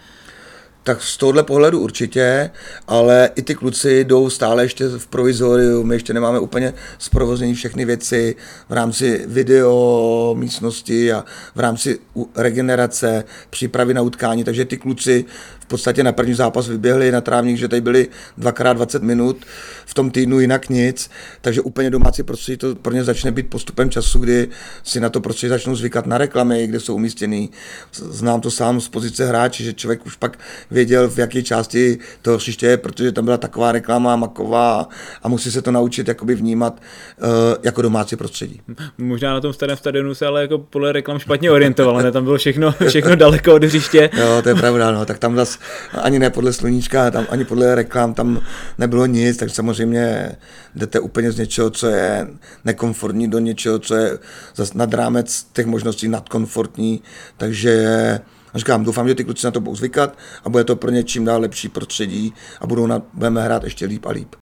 Tak 0.82 1.02
z 1.02 1.16
tohohle 1.16 1.42
pohledu 1.42 1.80
určitě, 1.80 2.50
ale 2.86 3.30
i 3.34 3.42
ty 3.42 3.54
kluci 3.54 4.04
jdou 4.04 4.30
stále 4.30 4.64
ještě 4.64 4.88
v 4.88 5.06
provizoriu, 5.06 5.84
my 5.84 5.94
ještě 5.94 6.14
nemáme 6.14 6.38
úplně 6.38 6.74
zprovoznění 6.98 7.54
všechny 7.54 7.84
věci 7.84 8.36
v 8.68 8.72
rámci 8.72 9.24
video 9.26 10.34
místnosti 10.38 11.12
a 11.12 11.24
v 11.54 11.60
rámci 11.60 11.98
regenerace, 12.36 13.24
přípravy 13.50 13.94
na 13.94 14.02
utkání, 14.02 14.44
takže 14.44 14.64
ty 14.64 14.76
kluci 14.76 15.24
podstatě 15.68 16.02
na 16.02 16.12
první 16.12 16.34
zápas 16.34 16.68
vyběhli 16.68 17.12
na 17.12 17.20
trávník, 17.20 17.56
že 17.58 17.68
tady 17.68 17.80
byli 17.80 18.08
dvakrát 18.38 18.72
20 18.72 19.02
minut, 19.02 19.46
v 19.87 19.94
tom 19.94 20.10
týdnu 20.10 20.40
jinak 20.40 20.68
nic, 20.68 21.10
takže 21.40 21.60
úplně 21.60 21.90
domácí 21.90 22.22
prostředí 22.22 22.56
to 22.56 22.75
pro 22.75 22.92
ně 22.92 23.04
začne 23.04 23.30
být 23.32 23.50
postupem 23.50 23.90
času, 23.90 24.18
kdy 24.18 24.48
si 24.82 25.00
na 25.00 25.10
to 25.10 25.20
prostředí 25.20 25.48
začnou 25.48 25.76
zvykat 25.76 26.06
na 26.06 26.18
reklamy, 26.18 26.66
kde 26.66 26.80
jsou 26.80 26.94
umístěný. 26.94 27.50
Znám 27.92 28.40
to 28.40 28.50
sám 28.50 28.80
z 28.80 28.88
pozice 28.88 29.26
hráče, 29.26 29.64
že 29.64 29.72
člověk 29.72 30.06
už 30.06 30.16
pak 30.16 30.38
věděl, 30.70 31.08
v 31.08 31.18
jaké 31.18 31.42
části 31.42 31.98
toho 32.22 32.37
hřiště 32.37 32.66
je, 32.66 32.76
protože 32.76 33.12
tam 33.12 33.25
byla 33.25 33.37
taková 33.37 33.72
reklama 33.72 34.16
maková 34.16 34.88
a 35.22 35.28
musí 35.28 35.52
se 35.52 35.62
to 35.62 35.70
naučit 35.70 36.08
jakoby 36.08 36.34
vnímat 36.34 36.82
uh, 37.22 37.28
jako 37.62 37.82
domácí 37.82 38.16
prostředí. 38.16 38.60
Možná 38.98 39.32
na 39.32 39.40
tom 39.40 39.52
starém 39.52 39.76
stadionu 39.76 40.14
se 40.14 40.26
ale 40.26 40.40
jako 40.40 40.58
podle 40.58 40.92
reklam 40.92 41.18
špatně 41.18 41.50
orientoval, 41.50 42.02
ne? 42.02 42.12
Tam 42.12 42.25
bylo 42.25 42.37
všechno, 42.37 42.75
všechno 42.88 43.16
daleko 43.16 43.54
od 43.54 43.64
hřiště. 43.64 44.10
Jo, 44.18 44.42
to 44.42 44.48
je 44.48 44.54
pravda, 44.54 44.90
no. 44.90 45.06
tak 45.06 45.18
tam 45.18 45.37
ani 45.92 46.18
ne 46.18 46.30
podle 46.30 46.52
sluníčka, 46.52 47.10
tam, 47.10 47.26
ani 47.30 47.44
podle 47.44 47.74
reklam 47.74 48.14
tam 48.14 48.40
nebylo 48.78 49.06
nic, 49.06 49.36
tak 49.36 49.50
samozřejmě 49.50 50.32
jdete 50.74 51.00
úplně 51.00 51.32
z 51.32 51.38
něčeho, 51.38 51.70
co 51.70 51.86
je 51.86 52.28
nekomfortní, 52.64 53.30
do 53.30 53.38
něčeho, 53.38 53.78
co 53.78 53.94
je 53.94 54.18
zase 54.54 54.72
nad 54.78 54.94
rámec 54.94 55.46
těch 55.52 55.66
možností 55.66 56.08
nadkomfortní, 56.08 57.02
takže 57.36 58.20
říkám, 58.54 58.84
doufám, 58.84 59.08
že 59.08 59.14
ty 59.14 59.24
kluci 59.24 59.46
na 59.46 59.50
to 59.50 59.60
budou 59.60 59.76
zvykat 59.76 60.18
a 60.44 60.48
bude 60.48 60.64
to 60.64 60.76
pro 60.76 60.90
ně 60.90 61.04
čím 61.04 61.24
dál 61.24 61.40
lepší 61.40 61.68
prostředí 61.68 62.34
a 62.60 62.66
budou 62.66 62.86
na, 62.86 63.02
budeme 63.14 63.42
hrát 63.42 63.64
ještě 63.64 63.86
líp 63.86 64.06
a 64.06 64.10
líp. 64.10 64.34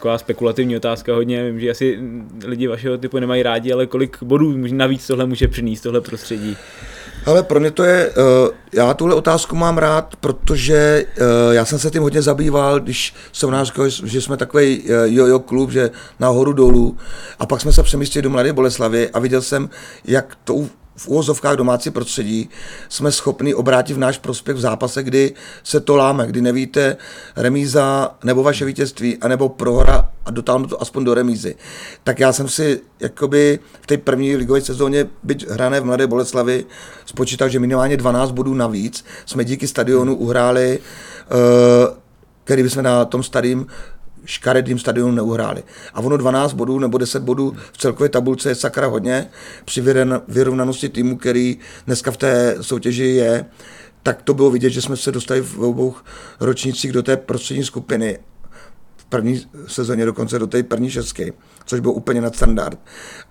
Taková 0.00 0.18
spekulativní 0.18 0.76
otázka 0.76 1.14
hodně, 1.14 1.44
vím, 1.44 1.60
že 1.60 1.70
asi 1.70 1.98
lidi 2.44 2.66
vašeho 2.66 2.98
typu 2.98 3.18
nemají 3.18 3.42
rádi, 3.42 3.72
ale 3.72 3.86
kolik 3.86 4.22
bodů 4.22 4.56
navíc 4.56 5.06
tohle 5.06 5.26
může 5.26 5.48
přinést, 5.48 5.80
tohle 5.80 6.00
prostředí? 6.00 6.56
Ale 7.26 7.42
pro 7.42 7.60
mě 7.60 7.70
to 7.70 7.84
je, 7.84 8.10
uh, 8.10 8.24
já 8.72 8.94
tuhle 8.94 9.14
otázku 9.14 9.56
mám 9.56 9.78
rád, 9.78 10.16
protože 10.16 11.04
uh, 11.20 11.54
já 11.54 11.64
jsem 11.64 11.78
se 11.78 11.90
tím 11.90 12.02
hodně 12.02 12.22
zabýval, 12.22 12.80
když 12.80 13.14
jsem 13.32 13.50
nás 13.50 13.72
že 14.04 14.20
jsme 14.20 14.36
takový 14.36 14.80
uh, 14.80 14.88
jojo 15.04 15.38
klub, 15.38 15.70
že 15.70 15.90
nahoru 16.20 16.52
dolů. 16.52 16.96
A 17.38 17.46
pak 17.46 17.60
jsme 17.60 17.72
se 17.72 17.82
přemístili 17.82 18.22
do 18.22 18.30
Mladé 18.30 18.52
Boleslavy 18.52 19.10
a 19.10 19.18
viděl 19.18 19.42
jsem, 19.42 19.70
jak 20.04 20.38
to 20.44 20.54
v 21.00 21.08
úvozovkách 21.08 21.56
domácí 21.56 21.90
prostředí 21.90 22.48
jsme 22.88 23.12
schopni 23.12 23.54
obrátit 23.54 23.94
v 23.94 23.98
náš 23.98 24.18
prospěch 24.18 24.56
v 24.56 24.60
zápase, 24.60 25.02
kdy 25.02 25.34
se 25.64 25.80
to 25.80 25.96
láme, 25.96 26.26
kdy 26.26 26.40
nevíte 26.40 26.96
remíza 27.36 28.14
nebo 28.24 28.42
vaše 28.42 28.64
vítězství, 28.64 29.16
anebo 29.16 29.48
prohra 29.48 30.10
a 30.24 30.30
dotáhnu 30.30 30.66
to 30.66 30.82
aspoň 30.82 31.04
do 31.04 31.14
remízy. 31.14 31.54
Tak 32.04 32.20
já 32.20 32.32
jsem 32.32 32.48
si 32.48 32.80
jakoby 33.00 33.58
v 33.80 33.86
té 33.86 33.98
první 33.98 34.36
ligové 34.36 34.60
sezóně, 34.60 35.06
byť 35.22 35.48
hrané 35.48 35.80
v 35.80 35.84
Mladé 35.84 36.06
Boleslavi, 36.06 36.64
spočítal, 37.06 37.48
že 37.48 37.58
minimálně 37.58 37.96
12 37.96 38.30
bodů 38.30 38.54
navíc 38.54 39.04
jsme 39.26 39.44
díky 39.44 39.66
stadionu 39.66 40.16
uhráli, 40.16 40.78
uh, 40.78 41.96
který 42.44 42.62
bychom 42.62 42.82
na 42.82 43.04
tom 43.04 43.22
stadím 43.22 43.66
škaredým 44.24 44.78
stadionu 44.78 45.12
neuhráli. 45.12 45.62
A 45.94 46.00
ono 46.00 46.16
12 46.16 46.52
bodů 46.52 46.78
nebo 46.78 46.98
10 46.98 47.22
bodů 47.22 47.56
v 47.72 47.78
celkové 47.78 48.08
tabulce 48.08 48.48
je 48.48 48.54
sakra 48.54 48.86
hodně 48.86 49.26
při 49.64 49.82
vyrovnanosti 50.28 50.88
týmu, 50.88 51.16
který 51.16 51.58
dneska 51.86 52.10
v 52.10 52.16
té 52.16 52.56
soutěži 52.60 53.04
je, 53.04 53.44
tak 54.02 54.22
to 54.22 54.34
bylo 54.34 54.50
vidět, 54.50 54.70
že 54.70 54.82
jsme 54.82 54.96
se 54.96 55.12
dostali 55.12 55.40
v 55.40 55.58
obou 55.58 55.94
ročnících 56.40 56.92
do 56.92 57.02
té 57.02 57.16
prostřední 57.16 57.64
skupiny 57.64 58.18
první 59.10 59.46
sezóně 59.66 60.04
dokonce 60.04 60.38
do 60.38 60.46
té 60.46 60.62
první 60.62 60.90
šestky, 60.90 61.32
což 61.66 61.80
bylo 61.80 61.94
úplně 61.94 62.20
nad 62.20 62.36
standard. 62.36 62.78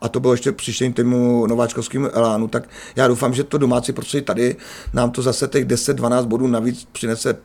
A 0.01 0.09
to 0.09 0.19
bylo 0.19 0.33
ještě 0.33 0.51
příštím 0.51 0.93
týmu 0.93 1.47
nováčkovskému 1.47 2.07
Elánu, 2.07 2.47
tak 2.47 2.69
já 2.95 3.07
doufám, 3.07 3.33
že 3.33 3.43
to 3.43 3.57
domácí 3.57 3.93
prostředí 3.93 4.25
tady 4.25 4.55
nám 4.93 5.11
to 5.11 5.21
zase 5.21 5.47
těch 5.47 5.65
10-12 5.65 6.25
bodů 6.25 6.47
navíc 6.47 6.87
přinese 6.91 7.37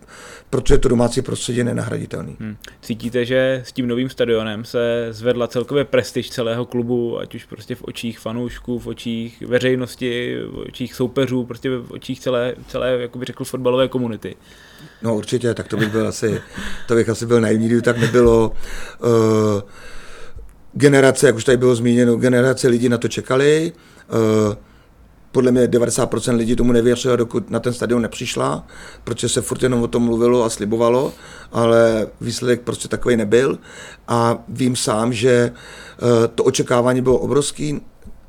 protože 0.54 0.78
to 0.78 0.88
domácí 0.88 1.22
prostředí 1.22 1.58
je 1.58 1.64
nenahraditelný. 1.64 2.36
Hmm. 2.40 2.56
Cítíte, 2.82 3.24
že 3.24 3.62
s 3.66 3.72
tím 3.72 3.86
novým 3.86 4.10
stadionem 4.10 4.64
se 4.64 5.08
zvedla 5.10 5.46
celkově 5.46 5.84
prestiž 5.84 6.30
celého 6.30 6.66
klubu, 6.66 7.18
ať 7.18 7.34
už 7.34 7.44
prostě 7.44 7.74
v 7.74 7.82
očích 7.82 8.18
fanoušků, 8.18 8.78
v 8.78 8.86
očích 8.86 9.42
veřejnosti, 9.46 10.36
v 10.50 10.58
očích 10.58 10.94
soupeřů, 10.94 11.44
prostě 11.44 11.70
v 11.70 11.90
očích 11.90 12.20
celé, 12.20 12.54
celé 12.68 12.90
jak 12.90 13.16
bych 13.16 13.26
řekl, 13.26 13.44
fotbalové 13.44 13.88
komunity? 13.88 14.36
No 15.04 15.16
určitě, 15.16 15.54
tak 15.54 15.68
to 15.68 15.76
bych 15.76 15.88
byl 15.88 16.08
asi, 16.08 16.40
to 16.88 16.94
bych 16.94 17.08
asi 17.08 17.26
byl 17.26 17.40
naivní, 17.40 17.66
kdyby 17.66 17.82
tak 17.82 17.98
nebylo. 17.98 18.52
Uh, 19.04 19.62
generace, 20.72 21.26
jak 21.26 21.36
už 21.36 21.44
tady 21.44 21.56
bylo 21.56 21.74
zmíněno, 21.74 22.16
generace 22.16 22.68
lidí 22.68 22.88
na 22.88 22.98
to 22.98 23.08
čekali. 23.08 23.72
Uh, 24.48 24.54
podle 25.32 25.52
mě 25.52 25.66
90% 25.66 26.36
lidí 26.36 26.56
tomu 26.56 26.72
nevěřilo, 26.72 27.16
dokud 27.16 27.50
na 27.50 27.60
ten 27.60 27.72
stadion 27.72 28.02
nepřišla, 28.02 28.66
protože 29.04 29.28
se 29.28 29.42
furt 29.42 29.62
jenom 29.62 29.82
o 29.82 29.88
tom 29.88 30.02
mluvilo 30.02 30.44
a 30.44 30.50
slibovalo, 30.50 31.12
ale 31.52 32.06
výsledek 32.20 32.60
prostě 32.60 32.88
takový 32.88 33.16
nebyl. 33.16 33.58
A 34.08 34.44
vím 34.48 34.76
sám, 34.76 35.12
že 35.12 35.30
eh, 35.30 36.28
to 36.34 36.44
očekávání 36.44 37.00
bylo 37.00 37.18
obrovský, 37.18 37.80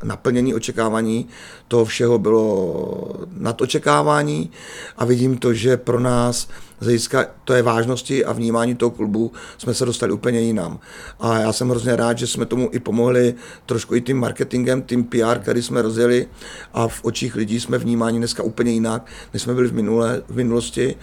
naplnění 0.03 0.53
očekávání 0.53 1.27
toho 1.67 1.86
všeho 1.86 2.20
bylo 2.20 3.25
nad 3.38 3.62
očekávání 3.62 4.51
a 4.98 5.05
vidím 5.05 5.38
to, 5.38 5.53
že 5.53 5.77
pro 5.77 6.00
nás 6.00 6.48
z 6.79 6.84
hlediska 6.84 7.25
to 7.44 7.53
je 7.53 7.62
vážnosti 7.62 8.25
a 8.25 8.34
vnímání 8.34 8.75
toho 8.75 8.91
klubu 8.91 9.32
jsme 9.58 9.74
se 9.74 9.86
dostali 9.86 10.13
úplně 10.13 10.39
jinam. 10.39 10.79
A 11.20 11.39
já 11.39 11.53
jsem 11.53 11.70
hrozně 11.70 11.96
rád, 11.96 12.17
že 12.17 12.27
jsme 12.27 12.46
tomu 12.46 12.70
i 12.72 12.79
pomohli 12.79 13.36
trošku 13.65 13.96
i 13.96 14.01
tím 14.01 14.20
marketingem, 14.20 14.82
tím 14.82 15.03
PR, 15.03 15.39
který 15.39 15.62
jsme 15.62 15.82
rozjeli 15.82 16.27
a 16.74 16.88
v 16.88 17.05
očích 17.05 17.36
lidí 17.36 17.60
jsme 17.60 17.77
vnímáni 17.77 18.17
dneska 18.17 18.44
úplně 18.44 18.72
jinak, 18.72 19.05
než 19.34 19.41
jsme 19.41 19.53
byli 19.53 19.67
v, 19.67 19.74
minule, 19.74 20.22
v 20.27 20.36
minulosti 20.36 20.96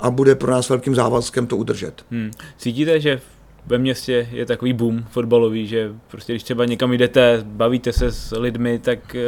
a 0.00 0.10
bude 0.10 0.34
pro 0.34 0.52
nás 0.52 0.68
velkým 0.68 0.94
závazkem 0.94 1.46
to 1.46 1.56
udržet. 1.56 2.04
Hmm. 2.10 2.30
Cítíte, 2.58 3.00
že 3.00 3.20
ve 3.66 3.78
městě 3.78 4.28
je 4.32 4.46
takový 4.46 4.72
boom 4.72 5.04
fotbalový, 5.10 5.66
že 5.66 5.92
prostě 6.08 6.32
když 6.32 6.42
třeba 6.42 6.64
někam 6.64 6.92
jdete, 6.92 7.40
bavíte 7.44 7.92
se 7.92 8.12
s 8.12 8.36
lidmi, 8.36 8.78
tak 8.78 9.14
eh, 9.14 9.20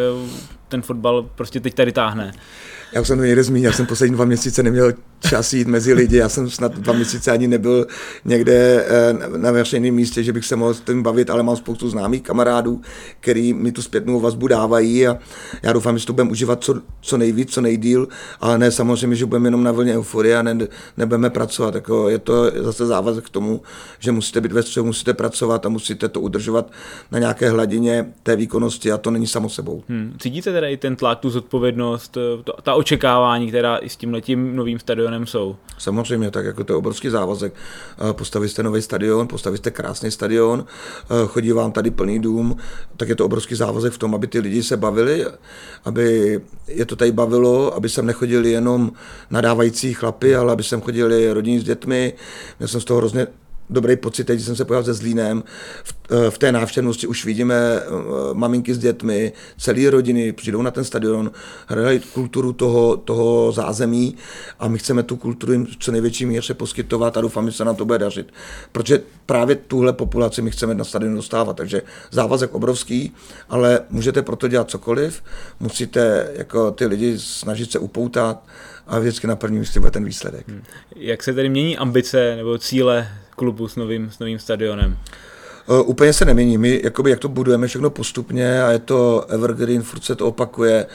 ten 0.69 0.83
fotbal 0.83 1.23
prostě 1.35 1.61
teď 1.61 1.75
tady 1.75 1.93
táhne. 1.93 2.33
Já 2.93 3.01
už 3.01 3.09
jsem 3.09 3.19
to 3.19 3.25
někde 3.25 3.45
zmínil, 3.45 3.71
já 3.71 3.77
jsem 3.77 3.87
poslední 3.87 4.17
dva 4.17 4.25
měsíce 4.25 4.63
neměl 4.63 4.93
čas 5.21 5.53
jít 5.53 5.69
mezi 5.69 5.95
lidi, 5.95 6.17
já 6.17 6.29
jsem 6.29 6.51
snad 6.51 6.75
dva 6.75 6.93
měsíce 6.93 7.31
ani 7.31 7.49
nebyl 7.49 7.87
někde 8.25 8.85
eh, 8.89 9.39
na 9.39 9.51
veřejném 9.51 9.95
místě, 9.95 10.23
že 10.23 10.33
bych 10.33 10.45
se 10.45 10.57
mohl 10.57 10.75
s 10.75 10.81
tím 10.81 11.03
bavit, 11.03 11.31
ale 11.31 11.43
mám 11.43 11.57
spoustu 11.57 11.91
známých 11.91 12.23
kamarádů, 12.23 12.81
který 13.21 13.55
mi 13.55 13.73
tu 13.73 13.83
zpětnou 13.83 14.21
vazbu 14.21 14.47
dávají 14.47 15.07
a 15.07 15.19
já 15.63 15.73
doufám, 15.73 15.99
že 15.99 16.07
to 16.07 16.13
budeme 16.13 16.31
užívat 16.31 16.65
co, 16.65 16.75
co 17.01 17.17
nejvíc, 17.17 17.53
co 17.53 17.61
nejdíl, 17.61 18.09
ale 18.41 18.59
ne 18.59 18.71
samozřejmě, 18.71 19.17
že 19.17 19.27
budeme 19.27 19.47
jenom 19.47 19.63
na 19.63 19.73
vlně 19.73 19.95
euforie 19.95 20.39
a 20.39 20.43
ne, 20.43 20.59
nebudeme 20.97 21.31
pracovat. 21.31 21.75
Jako 21.75 22.09
je 22.09 22.19
to 22.19 22.51
zase 22.63 22.87
závazek 22.87 23.25
k 23.25 23.31
tomu, 23.31 23.63
že 23.99 24.13
musíte 24.13 24.41
být 24.41 24.53
ve 24.53 24.63
střehu, 24.63 24.87
musíte 24.87 25.15
pracovat 25.15 25.67
a 25.67 25.69
musíte 25.69 26.09
to 26.09 26.21
udržovat 26.21 26.71
na 27.13 27.19
nějaké 27.19 27.51
hladině 27.51 28.13
té 28.23 28.37
výkonnosti 28.37 28.93
a 28.93 28.99
to 28.99 29.11
není 29.11 29.27
samo 29.27 29.49
sebou. 29.49 29.83
Hmm. 29.89 30.17
Cítíte 30.19 30.53
teda 30.53 30.69
i 30.69 30.77
ten 30.77 30.97
tlak, 30.97 31.19
tu 31.19 31.31
zodpovědnost, 31.31 32.19
ta 32.63 32.75
očekávání, 32.75 33.49
která 33.49 33.77
i 33.77 33.89
s 33.89 33.97
tím 33.97 34.13
letím 34.13 34.57
novým 34.57 34.79
stadionem 34.79 35.08
jsou? 35.17 35.57
Samozřejmě, 35.79 36.31
tak 36.31 36.45
jako 36.45 36.65
to 36.65 36.73
je 36.73 36.77
obrovský 36.77 37.09
závazek. 37.09 37.55
Eh, 37.55 38.13
postavit 38.13 38.49
jste 38.49 38.63
nový 38.63 38.83
stadion, 38.83 39.29
postavit 39.29 39.57
jste 39.57 39.71
krásný 39.71 40.11
stadion, 40.11 40.65
eh, 41.03 41.27
chodí 41.27 41.53
vám 41.53 41.73
tady 41.73 41.91
plný 41.91 42.19
dům, 42.19 42.57
tak 42.97 43.09
je 43.09 43.15
to 43.15 43.25
obrovský 43.25 43.55
závazek 43.55 43.93
v 43.93 43.99
tom, 43.99 44.15
aby 44.15 44.27
ty 44.27 44.39
lidi 44.39 44.63
se 44.63 44.77
bavili, 44.77 45.27
aby 45.85 46.41
je 46.67 46.87
to 46.87 46.97
tady 46.97 47.13
bavilo, 47.13 47.75
aby 47.75 47.89
sem 47.89 48.07
nechodili 48.07 48.51
jenom 48.51 48.93
nadávající 49.31 49.95
chlapy, 49.95 50.37
ale 50.37 50.53
aby 50.53 50.63
sem 50.63 50.81
chodili 50.81 51.33
rodiny 51.33 51.61
s 51.61 51.65
dětmi. 51.65 52.13
Měl 52.59 52.69
jsem 52.69 52.81
z 52.81 52.85
toho 52.85 52.99
hrozně 52.99 53.27
dobrý 53.71 53.97
pocit, 53.97 54.25
teď 54.25 54.41
jsem 54.41 54.57
se 54.57 54.65
pojel 54.65 54.85
se 54.85 54.95
Zlínem, 54.95 55.45
v, 55.85 55.95
eh, 56.11 56.31
v 56.31 56.39
té 56.39 56.53
návštěvnosti 56.53 57.07
už 57.07 57.25
vidíme 57.25 57.55
eh, 57.55 57.85
maminky 58.33 58.75
s 58.75 58.79
dětmi, 58.79 59.33
celé 59.59 59.91
rodiny 59.91 60.33
přijdou 60.33 60.63
na 60.63 60.71
ten 60.71 60.85
stadion, 60.85 61.31
hrají 61.67 62.01
kulturu 62.01 62.53
toho, 62.53 62.97
toho 62.97 63.53
zázemí 63.53 64.17
a 64.59 64.69
my 64.69 64.79
chceme 64.79 65.03
tu 65.03 65.17
kulturu 65.17 65.53
jim 65.53 65.67
co 65.79 65.93
největší 65.93 66.27
míře 66.27 66.55
poskytovat 66.55 67.17
a 67.17 67.21
doufám, 67.21 67.51
že 67.51 67.57
se 67.57 67.65
nám 67.65 67.77
to 67.77 67.85
bude 67.85 67.99
dařit. 67.99 68.33
Protože 68.73 69.01
právě 69.27 69.57
tuhle 69.57 69.93
populaci 69.93 70.43
my 70.43 70.51
chceme 70.51 70.75
na 70.75 70.85
stadion 70.85 71.15
dostávat, 71.15 71.57
takže 71.57 71.83
závazek 72.11 72.55
obrovský, 72.55 73.15
ale 73.49 73.81
můžete 73.91 74.23
proto 74.23 74.49
dělat 74.49 74.71
cokoliv, 74.71 75.23
musíte 75.61 76.31
jako 76.35 76.71
ty 76.71 76.87
lidi 76.87 77.19
snažit 77.19 77.73
se 77.73 77.79
upoutat 77.79 78.45
a 78.87 78.99
vždycky 78.99 79.27
na 79.27 79.37
prvním 79.37 79.61
místě 79.61 79.81
bude 79.81 79.91
ten 79.91 80.05
výsledek. 80.05 80.49
Hmm. 80.49 80.63
Jak 80.97 81.23
se 81.23 81.35
tedy 81.35 81.49
mění 81.49 81.79
ambice 81.79 82.37
nebo 82.37 82.59
cíle 82.59 83.09
klubu 83.39 83.69
s 83.69 83.77
novým, 83.77 84.11
s 84.11 84.19
novým 84.19 84.39
stadionem? 84.39 84.99
Uh, 85.67 85.91
úplně 85.91 86.13
se 86.13 86.25
nemění. 86.25 86.59
My 86.59 86.81
jakoby, 86.85 87.11
jak 87.11 87.19
to 87.19 87.29
budujeme 87.29 87.67
všechno 87.67 87.91
postupně 87.91 88.63
a 88.63 88.71
je 88.71 88.79
to 88.79 89.25
evergreen, 89.29 89.83
furt 89.83 90.05
se 90.05 90.15
to 90.15 90.27
opakuje. 90.27 90.87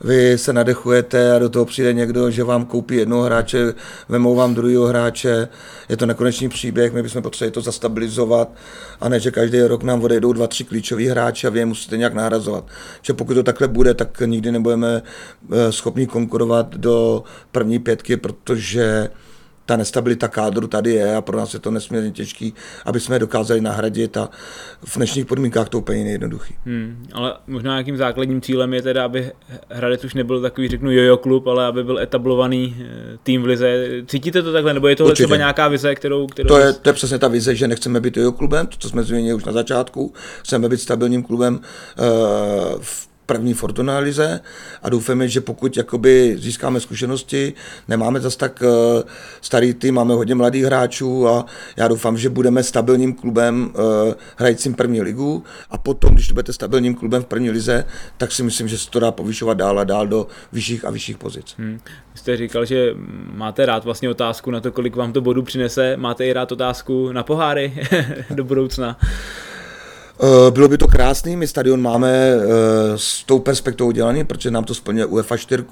Vy 0.00 0.38
se 0.38 0.52
nadechujete 0.52 1.32
a 1.32 1.38
do 1.38 1.48
toho 1.48 1.64
přijde 1.64 1.92
někdo, 1.92 2.30
že 2.30 2.44
vám 2.44 2.64
koupí 2.66 2.96
jednoho 2.96 3.22
hráče, 3.22 3.74
vemou 4.08 4.34
vám 4.34 4.54
druhého 4.54 4.86
hráče. 4.86 5.48
Je 5.88 5.96
to 5.96 6.06
nekonečný 6.06 6.48
příběh, 6.48 6.92
my 6.92 7.02
bychom 7.02 7.22
potřebovali 7.22 7.52
to 7.52 7.60
zastabilizovat 7.60 8.48
a 9.00 9.08
ne, 9.08 9.20
že 9.20 9.30
každý 9.30 9.60
rok 9.60 9.82
nám 9.82 10.02
odejdou 10.02 10.32
dva, 10.32 10.46
tři 10.46 10.64
klíčoví 10.64 11.06
hráči 11.06 11.46
a 11.46 11.50
vy 11.50 11.58
je 11.58 11.66
musíte 11.66 11.96
nějak 11.96 12.14
nahrazovat. 12.14 12.64
Že 13.02 13.12
pokud 13.12 13.34
to 13.34 13.42
takhle 13.42 13.68
bude, 13.68 13.94
tak 13.94 14.22
nikdy 14.26 14.52
nebudeme 14.52 15.02
eh, 15.52 15.72
schopni 15.72 16.06
konkurovat 16.06 16.74
do 16.74 17.22
první 17.52 17.78
pětky, 17.78 18.16
protože 18.16 19.08
ta 19.68 19.76
nestabilita 19.76 20.28
kádru 20.28 20.66
tady 20.66 20.92
je 20.92 21.16
a 21.16 21.20
pro 21.20 21.36
nás 21.36 21.54
je 21.54 21.60
to 21.60 21.70
nesmírně 21.70 22.10
těžký, 22.10 22.54
aby 22.84 23.00
jsme 23.00 23.14
je 23.14 23.18
dokázali 23.18 23.60
nahradit 23.60 24.16
a 24.16 24.30
v 24.84 24.96
dnešních 24.96 25.26
podmínkách 25.26 25.68
to 25.68 25.78
úplně 25.78 26.04
nejjednoduchý. 26.04 26.54
Hmm, 26.66 27.06
ale 27.12 27.34
možná 27.46 27.72
nějakým 27.72 27.96
základním 27.96 28.40
cílem 28.40 28.74
je 28.74 28.82
teda, 28.82 29.04
aby 29.04 29.32
Hradec 29.68 30.04
už 30.04 30.14
nebyl 30.14 30.40
takový, 30.40 30.68
řeknu, 30.68 30.90
jojo 30.90 31.16
klub, 31.16 31.46
ale 31.46 31.66
aby 31.66 31.84
byl 31.84 31.98
etablovaný 31.98 32.76
eh, 32.80 33.18
tým 33.22 33.42
v 33.42 33.44
lize. 33.44 33.88
Cítíte 34.06 34.42
to 34.42 34.52
takhle, 34.52 34.74
nebo 34.74 34.88
je 34.88 34.96
to 34.96 35.12
třeba 35.12 35.36
nějaká 35.36 35.68
vize, 35.68 35.94
kterou... 35.94 36.26
kterou... 36.26 36.48
To, 36.48 36.58
je, 36.58 36.72
to 36.72 36.88
je 36.88 36.92
přesně 36.92 37.18
ta 37.18 37.28
vize, 37.28 37.54
že 37.54 37.68
nechceme 37.68 38.00
být 38.00 38.16
jojo 38.16 38.32
klubem, 38.32 38.66
to, 38.66 38.76
co 38.78 38.88
jsme 38.88 39.02
zmínili 39.02 39.34
už 39.34 39.44
na 39.44 39.52
začátku, 39.52 40.12
chceme 40.42 40.68
být 40.68 40.80
stabilním 40.80 41.22
klubem 41.22 41.54
uh, 41.54 42.80
v 42.80 43.07
první 43.28 43.54
Fortuna 43.54 43.98
lize 43.98 44.40
a 44.82 44.88
doufáme, 44.88 45.28
že 45.28 45.40
pokud 45.40 45.76
jakoby 45.76 46.36
získáme 46.38 46.80
zkušenosti, 46.80 47.52
nemáme 47.88 48.20
zas 48.20 48.36
tak 48.36 48.62
uh, 48.62 49.02
starý 49.40 49.74
tým, 49.74 49.94
máme 49.94 50.14
hodně 50.14 50.34
mladých 50.34 50.64
hráčů 50.64 51.28
a 51.28 51.46
já 51.76 51.88
doufám, 51.88 52.18
že 52.18 52.28
budeme 52.28 52.62
stabilním 52.62 53.14
klubem 53.14 53.72
uh, 53.74 54.14
hrajícím 54.36 54.74
první 54.74 55.02
ligu 55.02 55.44
a 55.70 55.78
potom, 55.78 56.14
když 56.14 56.32
budete 56.32 56.52
stabilním 56.52 56.94
klubem 56.94 57.22
v 57.22 57.26
první 57.26 57.50
lize, 57.50 57.84
tak 58.16 58.32
si 58.32 58.42
myslím, 58.42 58.68
že 58.68 58.78
se 58.78 58.90
to 58.90 59.00
dá 59.00 59.10
povyšovat 59.10 59.54
dál 59.54 59.78
a 59.78 59.84
dál 59.84 60.06
do 60.06 60.26
vyšších 60.52 60.84
a 60.84 60.90
vyšších 60.90 61.18
pozic. 61.18 61.54
Hmm. 61.58 61.80
Jste 62.14 62.36
říkal, 62.36 62.64
že 62.64 62.94
máte 63.34 63.66
rád 63.66 63.84
vlastně 63.84 64.10
otázku 64.10 64.50
na 64.50 64.60
to, 64.60 64.72
kolik 64.72 64.96
vám 64.96 65.12
to 65.12 65.20
bodu 65.20 65.42
přinese. 65.42 65.96
Máte 65.96 66.26
i 66.26 66.32
rád 66.32 66.52
otázku 66.52 67.12
na 67.12 67.22
poháry 67.22 67.72
do 68.30 68.44
budoucna? 68.44 68.98
Eh, 70.20 70.50
bylo 70.50 70.68
by 70.68 70.78
to 70.78 70.88
krásný, 70.88 71.36
my 71.36 71.46
stadion 71.46 71.82
máme 71.82 72.10
eh, 72.10 72.44
s 72.96 73.24
tou 73.24 73.38
perspektivou 73.38 73.90
dělaný, 73.90 74.24
protože 74.24 74.50
nám 74.50 74.64
to 74.64 74.74
splňuje 74.74 75.06
UEFA 75.06 75.36
4, 75.36 75.64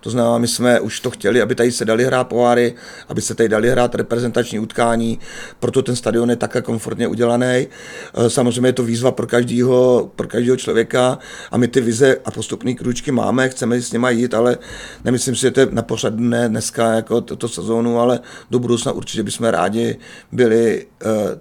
to 0.00 0.10
znamená, 0.10 0.38
my 0.38 0.48
jsme 0.48 0.80
už 0.80 1.00
to 1.00 1.10
chtěli, 1.10 1.42
aby 1.42 1.54
tady 1.54 1.72
se 1.72 1.84
dali 1.84 2.04
hrát 2.04 2.24
poháry, 2.24 2.74
aby 3.08 3.20
se 3.20 3.34
tady 3.34 3.48
dali 3.48 3.70
hrát 3.70 3.94
reprezentační 3.94 4.58
utkání, 4.58 5.18
proto 5.60 5.82
ten 5.82 5.96
stadion 5.96 6.30
je 6.30 6.36
také 6.36 6.62
komfortně 6.62 7.08
udělaný. 7.08 7.66
Eh, 8.14 8.30
samozřejmě 8.30 8.68
je 8.68 8.72
to 8.72 8.82
výzva 8.82 9.10
pro 9.10 9.26
každého, 9.26 10.10
pro 10.16 10.28
každého 10.28 10.56
člověka 10.56 11.18
a 11.50 11.56
my 11.56 11.68
ty 11.68 11.80
vize 11.80 12.16
a 12.24 12.30
postupné 12.30 12.74
kručky 12.74 13.12
máme, 13.12 13.48
chceme 13.48 13.80
s 13.80 13.92
nimi 13.92 14.08
jít, 14.10 14.34
ale 14.34 14.58
nemyslím 15.04 15.36
si, 15.36 15.40
že 15.40 15.50
to 15.50 15.60
je 15.60 15.68
na 15.70 15.82
pořadu 15.82 16.24
ne 16.24 16.48
dneska 16.48 16.92
jako 16.92 17.20
toto 17.20 17.48
sezónu, 17.48 18.00
ale 18.00 18.20
do 18.50 18.58
budoucna 18.58 18.92
určitě 18.92 19.22
bychom 19.22 19.46
rádi 19.46 19.96
byli 20.32 20.86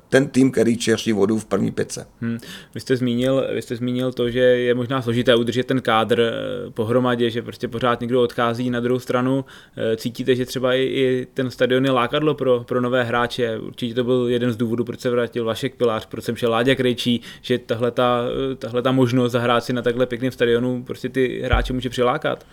ten 0.09 0.27
tým, 0.27 0.51
který 0.51 0.77
čeří 0.77 1.13
vodu 1.13 1.39
v 1.39 1.45
první 1.45 1.71
pětce. 1.71 2.05
Hmm. 2.21 2.39
Vy 2.73 2.79
jste 2.79 2.95
zmínil, 2.95 3.47
vy 3.53 3.61
jste 3.61 3.75
zmínil 3.75 4.11
to, 4.11 4.29
že 4.29 4.39
je 4.39 4.73
možná 4.73 5.01
složité 5.01 5.35
udržet 5.35 5.67
ten 5.67 5.81
kádr 5.81 6.19
eh, 6.21 6.71
pohromadě, 6.71 7.29
že 7.29 7.41
prostě 7.41 7.67
pořád 7.67 8.01
někdo 8.01 8.21
odchází 8.21 8.69
na 8.69 8.79
druhou 8.79 8.99
stranu. 8.99 9.45
Eh, 9.77 9.97
cítíte, 9.97 10.35
že 10.35 10.45
třeba 10.45 10.75
i, 10.75 11.27
ten 11.33 11.51
stadion 11.51 11.85
je 11.85 11.91
lákadlo 11.91 12.33
pro, 12.33 12.63
pro 12.63 12.81
nové 12.81 13.03
hráče? 13.03 13.57
Určitě 13.57 13.93
to 13.93 14.03
byl 14.03 14.25
jeden 14.29 14.51
z 14.51 14.57
důvodů, 14.57 14.83
proč 14.83 14.99
se 14.99 15.09
vrátil 15.09 15.45
Vašek 15.45 15.75
Pilář, 15.75 16.05
proč 16.05 16.23
jsem 16.23 16.35
šel 16.35 16.51
Láďa 16.51 16.75
Krejčí, 16.75 17.21
že 17.41 17.57
tahle 17.57 17.91
ta, 17.91 18.23
eh, 18.51 18.55
tahle 18.55 18.81
ta 18.81 18.91
možnost 18.91 19.31
zahrát 19.31 19.63
si 19.63 19.73
na 19.73 19.81
takhle 19.81 20.05
pěkném 20.05 20.31
stadionu 20.31 20.83
prostě 20.83 21.09
ty 21.09 21.41
hráče 21.43 21.73
může 21.73 21.89
přilákat 21.89 22.45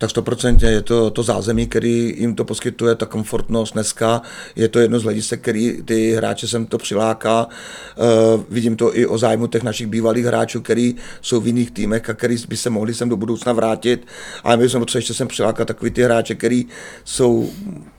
tak 0.00 0.10
stoprocentně 0.10 0.68
je 0.68 0.82
to 0.82 1.10
to 1.10 1.22
zázemí, 1.22 1.66
který 1.66 2.14
jim 2.18 2.34
to 2.34 2.44
poskytuje, 2.44 2.94
ta 2.94 3.06
komfortnost 3.06 3.72
dneska. 3.72 4.22
Je 4.56 4.68
to 4.68 4.78
jedno 4.78 4.98
z 4.98 5.02
hledisek, 5.02 5.40
který 5.40 5.82
ty 5.82 6.12
hráče 6.12 6.48
sem 6.48 6.66
to 6.66 6.78
přiláká. 6.78 7.46
Uh, 7.46 8.42
vidím 8.50 8.76
to 8.76 8.96
i 8.96 9.06
o 9.06 9.18
zájmu 9.20 9.46
těch 9.46 9.62
našich 9.62 9.86
bývalých 9.86 10.24
hráčů, 10.24 10.60
který 10.60 10.96
jsou 11.20 11.40
v 11.40 11.46
jiných 11.46 11.70
týmech 11.70 12.10
a 12.10 12.14
který 12.14 12.36
by 12.48 12.56
se 12.56 12.70
mohli 12.70 12.94
sem 12.94 13.08
do 13.08 13.16
budoucna 13.16 13.52
vrátit. 13.52 14.06
Ale 14.44 14.56
my 14.56 14.68
jsme 14.68 14.80
potřebovali 14.80 15.02
ještě 15.02 15.14
sem 15.14 15.28
přilákat 15.28 15.68
takový 15.68 15.90
ty 15.90 16.02
hráče, 16.02 16.34
který 16.34 16.66
jsou 17.04 17.50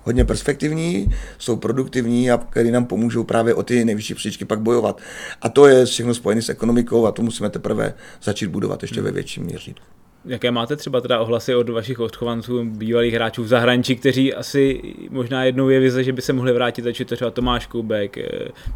hodně 0.03 0.25
perspektivní, 0.25 1.09
jsou 1.37 1.55
produktivní 1.55 2.31
a 2.31 2.37
který 2.37 2.71
nám 2.71 2.85
pomůžou 2.85 3.23
právě 3.23 3.53
o 3.53 3.63
ty 3.63 3.85
nejvyšší 3.85 4.13
příčky 4.13 4.45
pak 4.45 4.59
bojovat. 4.59 5.01
A 5.41 5.49
to 5.49 5.67
je 5.67 5.85
všechno 5.85 6.13
spojené 6.13 6.41
s 6.41 6.49
ekonomikou 6.49 7.05
a 7.05 7.11
to 7.11 7.21
musíme 7.21 7.49
teprve 7.49 7.93
začít 8.23 8.47
budovat 8.47 8.81
ještě 8.81 9.01
ve 9.01 9.11
větším 9.11 9.43
měřítku. 9.43 9.85
Jaké 10.25 10.51
máte 10.51 10.75
třeba 10.75 11.01
teda 11.01 11.19
ohlasy 11.19 11.55
od 11.55 11.69
vašich 11.69 11.99
odchovanců, 11.99 12.63
bývalých 12.65 13.13
hráčů 13.13 13.43
v 13.43 13.47
zahraničí, 13.47 13.95
kteří 13.95 14.33
asi 14.33 14.81
možná 15.09 15.43
jednou 15.43 15.69
je 15.69 15.79
vize, 15.79 16.03
že 16.03 16.13
by 16.13 16.21
se 16.21 16.33
mohli 16.33 16.53
vrátit, 16.53 16.87
ať 16.87 17.01
to 17.05 17.15
třeba 17.15 17.31
Tomáš 17.31 17.65
Kubek, 17.65 18.17
eh, 18.17 18.23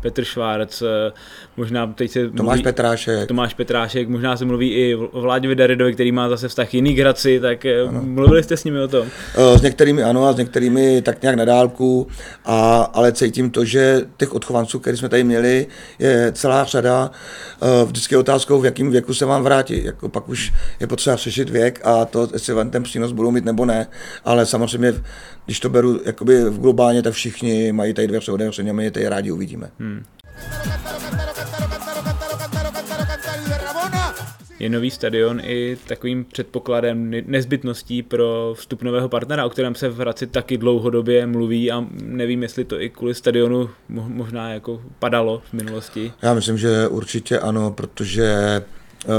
Petr 0.01 0.23
Švárc, 0.23 0.81
eh, 0.81 1.11
možná 1.57 1.87
teď 1.87 2.11
se 2.11 2.29
Tomáš 2.29 2.55
mluví, 2.55 2.63
Petrášek. 2.63 3.27
Tomáš 3.27 3.53
Petrášek, 3.53 4.09
možná 4.09 4.37
se 4.37 4.45
mluví 4.45 4.69
i 4.69 4.95
o 4.95 5.21
Vláďovi 5.21 5.55
Daridovi, 5.55 5.93
který 5.93 6.11
má 6.11 6.29
zase 6.29 6.47
vztah 6.47 6.73
jiný 6.73 6.95
k 6.95 6.99
Hradci, 6.99 7.39
tak 7.39 7.65
eh, 7.65 7.81
ano. 7.81 8.01
mluvili 8.03 8.43
jste 8.43 8.57
s 8.57 8.63
nimi 8.63 8.79
o 8.79 8.87
tom? 8.87 9.07
S 9.55 9.61
některými 9.61 10.03
ano 10.03 10.25
a 10.25 10.33
s 10.33 10.37
některými 10.37 11.01
tak 11.01 11.21
nějak 11.21 11.35
na 11.35 11.45
dálku, 11.45 12.07
a, 12.45 12.81
ale 12.93 13.11
cítím 13.11 13.49
to, 13.49 13.65
že 13.65 14.01
těch 14.17 14.33
odchovanců, 14.33 14.79
který 14.79 14.97
jsme 14.97 15.09
tady 15.09 15.23
měli, 15.23 15.67
je 15.99 16.31
celá 16.35 16.63
řada. 16.63 17.11
Vždycky 17.85 18.15
je 18.15 18.19
otázkou, 18.19 18.61
v 18.61 18.65
jakém 18.65 18.91
věku 18.91 19.13
se 19.13 19.25
vám 19.25 19.43
vrátí. 19.43 19.83
Jako 19.83 20.09
pak 20.09 20.29
už 20.29 20.53
je 20.79 20.87
potřeba 20.87 21.17
řešit 21.35 21.49
věk 21.49 21.79
a 21.83 22.05
to, 22.05 22.29
jestli 22.33 22.53
vám 22.53 22.69
ten 22.69 22.83
přínos 22.83 23.11
budou 23.11 23.31
mít 23.31 23.45
nebo 23.45 23.65
ne, 23.65 23.87
ale 24.25 24.45
samozřejmě, 24.45 24.93
když 25.45 25.59
to 25.59 25.69
beru 25.69 25.99
jakoby 26.05 26.43
v 26.43 26.59
globálně, 26.59 27.01
tak 27.01 27.13
všichni 27.13 27.71
mají 27.71 27.93
tady 27.93 28.07
dveře 28.07 28.31
otevřené 28.31 28.69
a 28.69 28.73
my 28.73 28.83
je 28.83 28.91
tady 28.91 29.07
rádi 29.07 29.31
uvidíme. 29.31 29.69
Hmm. 29.79 30.03
Je 34.59 34.69
nový 34.69 34.91
stadion 34.91 35.41
i 35.43 35.77
takovým 35.87 36.25
předpokladem, 36.25 37.11
nezbytností 37.25 38.03
pro 38.03 38.53
vstup 38.57 38.83
nového 38.83 39.09
partnera, 39.09 39.45
o 39.45 39.49
kterém 39.49 39.75
se 39.75 39.89
v 39.89 39.97
Hradci 39.97 40.27
taky 40.27 40.57
dlouhodobě 40.57 41.27
mluví 41.27 41.71
a 41.71 41.85
nevím, 42.01 42.43
jestli 42.43 42.65
to 42.65 42.81
i 42.81 42.89
kvůli 42.89 43.15
stadionu 43.15 43.69
možná 43.89 44.53
jako 44.53 44.81
padalo 44.99 45.41
v 45.49 45.53
minulosti. 45.53 46.13
Já 46.21 46.33
myslím, 46.33 46.57
že 46.57 46.87
určitě 46.87 47.39
ano, 47.39 47.71
protože 47.71 48.61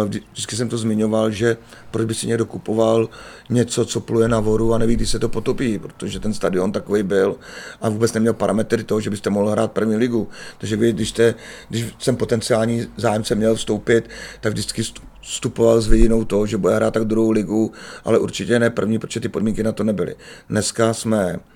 vždycky 0.05 0.57
jsem 0.57 0.68
to 0.68 0.79
zmiňoval, 0.79 1.31
že 1.31 1.57
proč 1.90 2.07
by 2.07 2.14
si 2.14 2.27
někdo 2.27 2.46
kupoval 2.46 3.09
něco, 3.51 3.85
co 3.85 4.01
pluje 4.01 4.29
na 4.29 4.40
voru 4.40 4.75
a 4.75 4.79
neví, 4.79 4.96
kdy 4.96 5.07
se 5.07 5.18
to 5.18 5.29
potopí, 5.29 5.79
protože 5.79 6.20
ten 6.20 6.35
stadion 6.35 6.72
takový 6.72 7.03
byl 7.03 7.37
a 7.81 7.88
vůbec 7.88 8.12
neměl 8.12 8.33
parametry 8.33 8.85
toho, 8.85 9.01
že 9.01 9.11
byste 9.11 9.31
mohl 9.31 9.51
hrát 9.51 9.72
první 9.72 9.96
ligu. 9.96 10.29
Takže 10.59 10.77
vy, 10.77 10.92
když, 10.92 11.09
jste, 11.09 11.35
když 11.68 11.94
jsem 11.99 12.16
potenciální 12.16 12.87
zájemce 12.96 13.35
měl 13.35 13.55
vstoupit, 13.55 14.11
tak 14.40 14.53
vždycky 14.53 14.83
vstupoval 15.22 15.81
s 15.81 15.88
vidinou 15.88 16.25
toho, 16.25 16.46
že 16.46 16.57
bude 16.57 16.75
hrát 16.75 16.94
tak 16.94 17.05
druhou 17.05 17.31
ligu, 17.31 17.72
ale 18.05 18.18
určitě 18.18 18.59
ne 18.59 18.70
první, 18.70 18.99
protože 18.99 19.20
ty 19.20 19.29
podmínky 19.29 19.62
na 19.62 19.72
to 19.72 19.85
nebyly. 19.85 20.16
Dneska 20.49 20.94
jsme 20.94 21.37
Eh, 21.37 21.56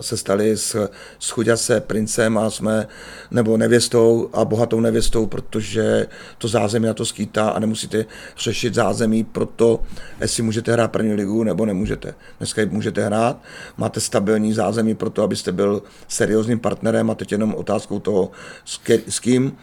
se 0.00 0.16
stali 0.16 0.56
s, 0.56 0.88
s 1.18 1.30
chuďase 1.30 1.80
princem 1.80 2.38
a 2.38 2.50
jsme, 2.50 2.86
nebo 3.30 3.56
nevěstou 3.56 4.30
a 4.32 4.44
bohatou 4.44 4.80
nevěstou, 4.80 5.26
protože 5.26 6.06
to 6.38 6.48
zázemí 6.48 6.86
na 6.86 6.94
to 6.94 7.04
skýtá 7.04 7.50
a 7.50 7.58
nemusíte 7.58 8.04
řešit 8.38 8.74
zázemí 8.74 9.24
pro 9.24 9.46
to, 9.46 9.82
jestli 10.20 10.42
můžete 10.42 10.72
hrát 10.72 10.92
první 10.92 11.14
ligu 11.14 11.44
nebo 11.44 11.66
nemůžete. 11.66 12.14
Dneska 12.38 12.62
můžete 12.70 13.04
hrát, 13.04 13.42
máte 13.76 14.00
stabilní 14.00 14.52
zázemí 14.52 14.94
pro 14.94 15.10
to, 15.10 15.22
abyste 15.22 15.52
byl 15.52 15.82
seriózním 16.08 16.58
partnerem 16.58 17.10
a 17.10 17.14
teď 17.14 17.32
jenom 17.32 17.54
otázkou 17.54 17.98
toho, 17.98 18.30
s, 18.64 18.78
ke, 18.78 18.98
s 19.08 19.20
kým 19.20 19.56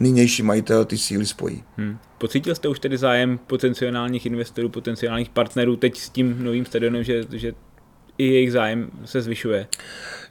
nynější 0.00 0.42
majitel 0.42 0.84
ty 0.84 0.98
síly 0.98 1.26
spojí. 1.26 1.64
Hmm. 1.76 1.98
Pocítil 2.18 2.54
jste 2.54 2.68
už 2.68 2.78
tedy 2.78 2.98
zájem 2.98 3.38
potenciálních 3.46 4.26
investorů, 4.26 4.68
potenciálních 4.68 5.28
partnerů 5.28 5.76
teď 5.76 5.98
s 5.98 6.10
tím 6.10 6.44
novým 6.44 6.66
stadionem, 6.66 7.04
že, 7.04 7.24
že 7.32 7.52
i 8.20 8.26
jejich 8.26 8.52
zájem 8.52 8.90
se 9.04 9.22
zvyšuje? 9.22 9.66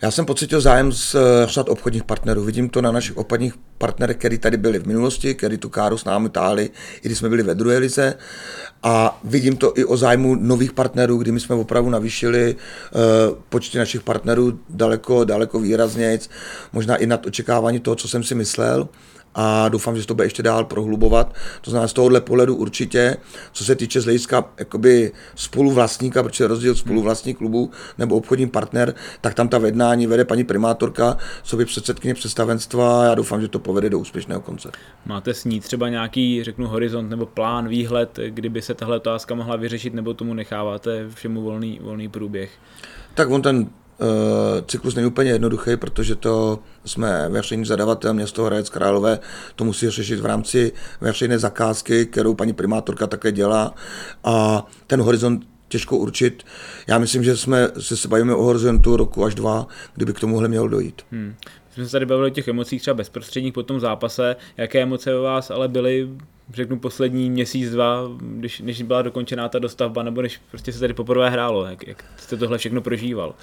Já 0.01 0.11
jsem 0.11 0.25
pocítil 0.25 0.61
zájem 0.61 0.91
z 0.91 1.15
eh, 1.15 1.19
řad 1.45 1.69
obchodních 1.69 2.03
partnerů. 2.03 2.43
Vidím 2.43 2.69
to 2.69 2.81
na 2.81 2.91
našich 2.91 3.17
obchodních 3.17 3.53
partnerech, 3.77 4.17
kteří 4.17 4.37
tady 4.37 4.57
byli 4.57 4.79
v 4.79 4.87
minulosti, 4.87 5.35
kteří 5.35 5.57
tu 5.57 5.69
káru 5.69 5.97
s 5.97 6.05
námi 6.05 6.29
táhli, 6.29 6.69
i 7.01 7.07
když 7.07 7.17
jsme 7.17 7.29
byli 7.29 7.43
ve 7.43 7.55
druhé 7.55 7.77
lize. 7.77 8.15
A 8.83 9.19
vidím 9.23 9.57
to 9.57 9.73
i 9.75 9.85
o 9.85 9.97
zájmu 9.97 10.35
nových 10.35 10.73
partnerů, 10.73 11.17
kdy 11.17 11.31
my 11.31 11.39
jsme 11.39 11.55
opravdu 11.55 11.89
navýšili 11.89 12.55
uh, 12.55 13.37
počty 13.49 13.77
našich 13.77 14.01
partnerů 14.01 14.59
daleko, 14.69 15.23
daleko 15.23 15.59
výrazněji, 15.59 16.19
možná 16.73 16.95
i 16.95 17.05
nad 17.05 17.25
očekávání 17.25 17.79
toho, 17.79 17.95
co 17.95 18.07
jsem 18.07 18.23
si 18.23 18.35
myslel 18.35 18.89
a 19.35 19.69
doufám, 19.69 19.95
že 19.95 20.01
se 20.01 20.07
to 20.07 20.15
bude 20.15 20.25
ještě 20.25 20.43
dál 20.43 20.65
prohlubovat. 20.65 21.35
To 21.61 21.71
znamená 21.71 21.87
z 21.87 21.93
tohohle 21.93 22.21
pohledu 22.21 22.55
určitě, 22.55 23.17
co 23.51 23.65
se 23.65 23.75
týče 23.75 24.01
z 24.01 24.03
hlediska 24.03 24.45
jakoby 24.57 25.11
spoluvlastníka, 25.35 26.23
protože 26.23 26.47
rozdíl 26.47 26.75
spoluvlastní 26.75 27.33
klubu 27.33 27.71
nebo 27.97 28.15
obchodní 28.15 28.49
partner, 28.49 28.95
tak 29.21 29.33
tam 29.33 29.47
ta 29.47 29.57
vednání 29.57 30.07
vede 30.07 30.25
paní 30.25 30.43
primátorka, 30.43 31.17
sobě 31.43 31.65
předsedkyně 31.65 32.13
představenstva 32.13 33.01
a 33.01 33.03
já 33.03 33.15
doufám, 33.15 33.41
že 33.41 33.47
to 33.47 33.59
povede 33.59 33.89
do 33.89 33.99
úspěšného 33.99 34.41
konce. 34.41 34.71
Máte 35.05 35.33
s 35.33 35.45
ní 35.45 35.59
třeba 35.59 35.89
nějaký, 35.89 36.43
řeknu, 36.43 36.67
horizont 36.67 37.09
nebo 37.09 37.25
plán, 37.25 37.67
výhled, 37.67 38.19
kdyby 38.29 38.61
se 38.61 38.73
tahle 38.73 38.97
otázka 38.97 39.35
mohla 39.35 39.55
vyřešit, 39.55 39.93
nebo 39.93 40.13
tomu 40.13 40.33
necháváte 40.33 41.05
všemu 41.13 41.41
volný, 41.41 41.79
volný 41.81 42.09
průběh? 42.09 42.51
Tak 43.13 43.29
on 43.29 43.41
ten 43.41 43.69
cyklus 44.67 44.95
není 44.95 45.07
úplně 45.07 45.31
jednoduchý, 45.31 45.77
protože 45.77 46.15
to 46.15 46.59
jsme 46.85 47.29
veřejný 47.29 47.65
zadavatel 47.65 48.13
město 48.13 48.43
Hradec 48.43 48.69
Králové, 48.69 49.19
to 49.55 49.63
musí 49.63 49.89
řešit 49.89 50.19
v 50.19 50.25
rámci 50.25 50.71
veřejné 51.01 51.39
zakázky, 51.39 52.05
kterou 52.05 52.33
paní 52.33 52.53
primátorka 52.53 53.07
také 53.07 53.31
dělá 53.31 53.73
a 54.23 54.65
ten 54.87 55.01
horizont 55.01 55.43
těžko 55.67 55.97
určit. 55.97 56.43
Já 56.87 56.99
myslím, 56.99 57.23
že 57.23 57.37
jsme 57.37 57.69
se 57.79 58.07
bavíme 58.07 58.35
o 58.35 58.43
horizontu 58.43 58.97
roku 58.97 59.25
až 59.25 59.35
dva, 59.35 59.67
kdyby 59.95 60.13
k 60.13 60.19
tomuhle 60.19 60.47
mělo 60.47 60.67
dojít. 60.67 61.01
Hmm. 61.11 61.35
jsme 61.73 61.85
se 61.85 61.91
tady 61.91 62.05
bavili 62.05 62.27
o 62.27 62.33
těch 62.33 62.47
emocích 62.47 62.81
třeba 62.81 62.93
bezprostředních 62.93 63.53
po 63.53 63.63
tom 63.63 63.79
zápase. 63.79 64.35
Jaké 64.57 64.81
emoce 64.81 65.19
u 65.19 65.23
vás 65.23 65.51
ale 65.51 65.67
byly 65.67 66.09
řeknu 66.53 66.79
poslední 66.79 67.29
měsíc, 67.29 67.71
dva, 67.71 68.03
když, 68.21 68.59
než 68.59 68.81
byla 68.81 69.01
dokončená 69.01 69.49
ta 69.49 69.59
dostavba, 69.59 70.03
nebo 70.03 70.21
než 70.21 70.41
prostě 70.51 70.73
se 70.73 70.79
tady 70.79 70.93
poprvé 70.93 71.29
hrálo, 71.29 71.65
jak, 71.65 71.87
jak 71.87 72.05
jste 72.17 72.37
tohle 72.37 72.57
všechno 72.57 72.81
prožíval? 72.81 73.35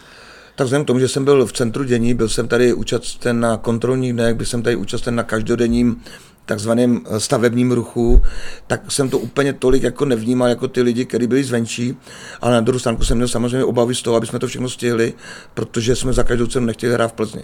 Tak 0.57 0.65
vzhledem 0.65 0.85
k 0.85 0.87
tomu, 0.87 1.01
že 1.01 1.09
jsem 1.09 1.25
byl 1.25 1.47
v 1.47 1.53
centru 1.53 1.85
dění, 1.85 2.15
byl 2.15 2.29
jsem 2.29 2.49
tady 2.49 2.73
účasten 2.73 3.41
na 3.41 3.57
kontrolních 3.57 4.13
dnech, 4.13 4.35
byl 4.35 4.47
jsem 4.47 4.63
tady 4.63 4.77
účasten 4.77 5.15
na 5.15 5.23
každodenním 5.23 6.03
takzvaném 6.47 7.01
eh, 7.07 7.21
stavebním 7.21 7.73
ruchu, 7.73 8.23
tak 8.67 8.93
jsem 8.93 9.11
to 9.11 9.19
úplně 9.19 9.53
tolik 9.53 9.83
jako 9.83 10.05
nevnímal 10.05 10.49
jako 10.49 10.69
ty 10.69 10.83
lidi, 10.83 11.05
kteří 11.05 11.27
byli 11.27 11.45
zvenčí, 11.45 11.97
ale 12.41 12.53
na 12.53 12.61
druhou 12.61 12.79
stranu 12.79 13.03
jsem 13.03 13.17
měl 13.17 13.29
samozřejmě 13.29 13.65
obavy 13.65 13.95
z 13.95 14.03
toho, 14.03 14.17
aby 14.17 14.27
jsme 14.27 14.39
to 14.39 14.47
všechno 14.47 14.69
stihli, 14.69 15.15
protože 15.55 15.97
jsme 15.97 16.13
za 16.13 16.23
každou 16.23 16.47
cenu 16.47 16.67
nechtěli 16.67 16.93
hrát 16.93 17.09
v 17.09 17.13
Plzni. 17.13 17.43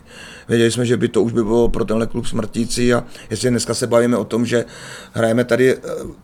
Věděli 0.49 0.71
jsme, 0.71 0.87
že 0.87 0.97
by 0.97 1.09
to 1.09 1.23
už 1.23 1.33
by 1.33 1.45
bylo 1.45 1.69
pro 1.69 1.85
tenhle 1.85 2.07
klub 2.07 2.27
smrtící 2.27 2.95
a 2.95 3.05
jestli 3.31 3.51
dneska 3.51 3.75
se 3.75 3.87
bavíme 3.87 4.17
o 4.17 4.25
tom, 4.25 4.47
že 4.47 4.65
hrajeme 5.13 5.45
tady, 5.45 5.77
eh, 5.77 5.81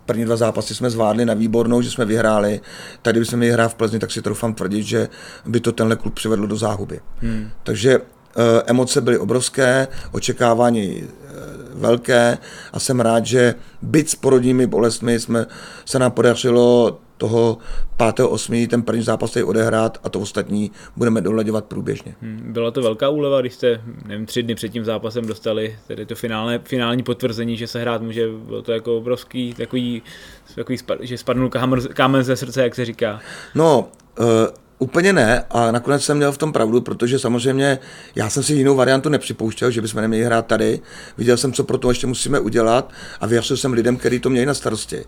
první 0.06 0.24
dva 0.24 0.36
zápasy 0.36 0.74
jsme 0.74 0.90
zvládli 0.90 1.24
na 1.24 1.34
výbornou, 1.34 1.82
že 1.82 1.90
jsme 1.90 2.04
vyhráli, 2.04 2.60
tady 3.02 3.20
bychom 3.20 3.38
měli 3.38 3.52
hrát 3.52 3.68
v 3.68 3.74
Plzni, 3.74 3.98
tak 3.98 4.10
si 4.10 4.22
troufám 4.22 4.54
tvrdit, 4.54 4.82
že 4.82 5.08
by 5.46 5.60
to 5.60 5.72
tenhle 5.72 5.96
klub 5.96 6.14
přivedlo 6.14 6.46
do 6.46 6.56
záhuby. 6.56 7.00
Hmm. 7.20 7.48
Takže 7.62 8.00
Eh, 8.38 8.62
emoce 8.66 9.00
byly 9.00 9.18
obrovské, 9.18 9.88
očekávání 10.12 11.02
velké 11.74 12.38
a 12.72 12.78
jsem 12.78 13.00
rád, 13.00 13.26
že 13.26 13.54
byť 13.82 14.08
s 14.08 14.14
porodními 14.14 14.66
bolestmi 14.66 15.20
jsme, 15.20 15.46
se 15.84 15.98
nám 15.98 16.10
podařilo 16.10 16.98
toho 17.18 17.58
5.8. 17.98 18.68
ten 18.68 18.82
první 18.82 19.02
zápas 19.02 19.30
tady 19.30 19.44
odehrát 19.44 19.98
a 20.04 20.08
to 20.08 20.20
ostatní 20.20 20.70
budeme 20.96 21.20
dohledovat 21.20 21.64
průběžně. 21.64 22.14
Hmm, 22.22 22.52
byla 22.52 22.70
to 22.70 22.82
velká 22.82 23.08
úleva, 23.08 23.40
když 23.40 23.54
jste 23.54 23.80
nevím, 24.06 24.26
tři 24.26 24.42
dny 24.42 24.54
před 24.54 24.68
tím 24.68 24.84
zápasem 24.84 25.26
dostali 25.26 25.78
tedy 25.86 26.06
to 26.06 26.14
finálne, 26.14 26.58
finální 26.58 27.02
potvrzení, 27.02 27.56
že 27.56 27.66
se 27.66 27.80
hrát 27.80 28.02
může, 28.02 28.28
bylo 28.28 28.62
to 28.62 28.72
jako 28.72 28.96
obrovský 28.96 29.54
takový, 29.54 30.02
takový 30.54 30.78
že 31.00 31.18
spadnul 31.18 31.50
kámen 31.94 32.24
ze 32.24 32.36
srdce, 32.36 32.62
jak 32.62 32.74
se 32.74 32.84
říká. 32.84 33.20
No, 33.54 33.88
uh, 34.18 34.26
Úplně 34.80 35.12
ne 35.12 35.44
a 35.50 35.70
nakonec 35.70 36.04
jsem 36.04 36.16
měl 36.16 36.32
v 36.32 36.38
tom 36.38 36.52
pravdu, 36.52 36.80
protože 36.80 37.18
samozřejmě 37.18 37.78
já 38.14 38.30
jsem 38.30 38.42
si 38.42 38.54
jinou 38.54 38.76
variantu 38.76 39.08
nepřipouštěl, 39.08 39.70
že 39.70 39.82
bychom 39.82 40.02
neměli 40.02 40.24
hrát 40.24 40.46
tady. 40.46 40.80
Viděl 41.18 41.36
jsem, 41.36 41.52
co 41.52 41.64
pro 41.64 41.78
to 41.78 41.88
ještě 41.88 42.06
musíme 42.06 42.40
udělat 42.40 42.92
a 43.20 43.26
věřil 43.26 43.56
jsem 43.56 43.72
lidem, 43.72 43.96
kteří 43.96 44.18
to 44.20 44.30
měli 44.30 44.46
na 44.46 44.54
starosti. 44.54 45.04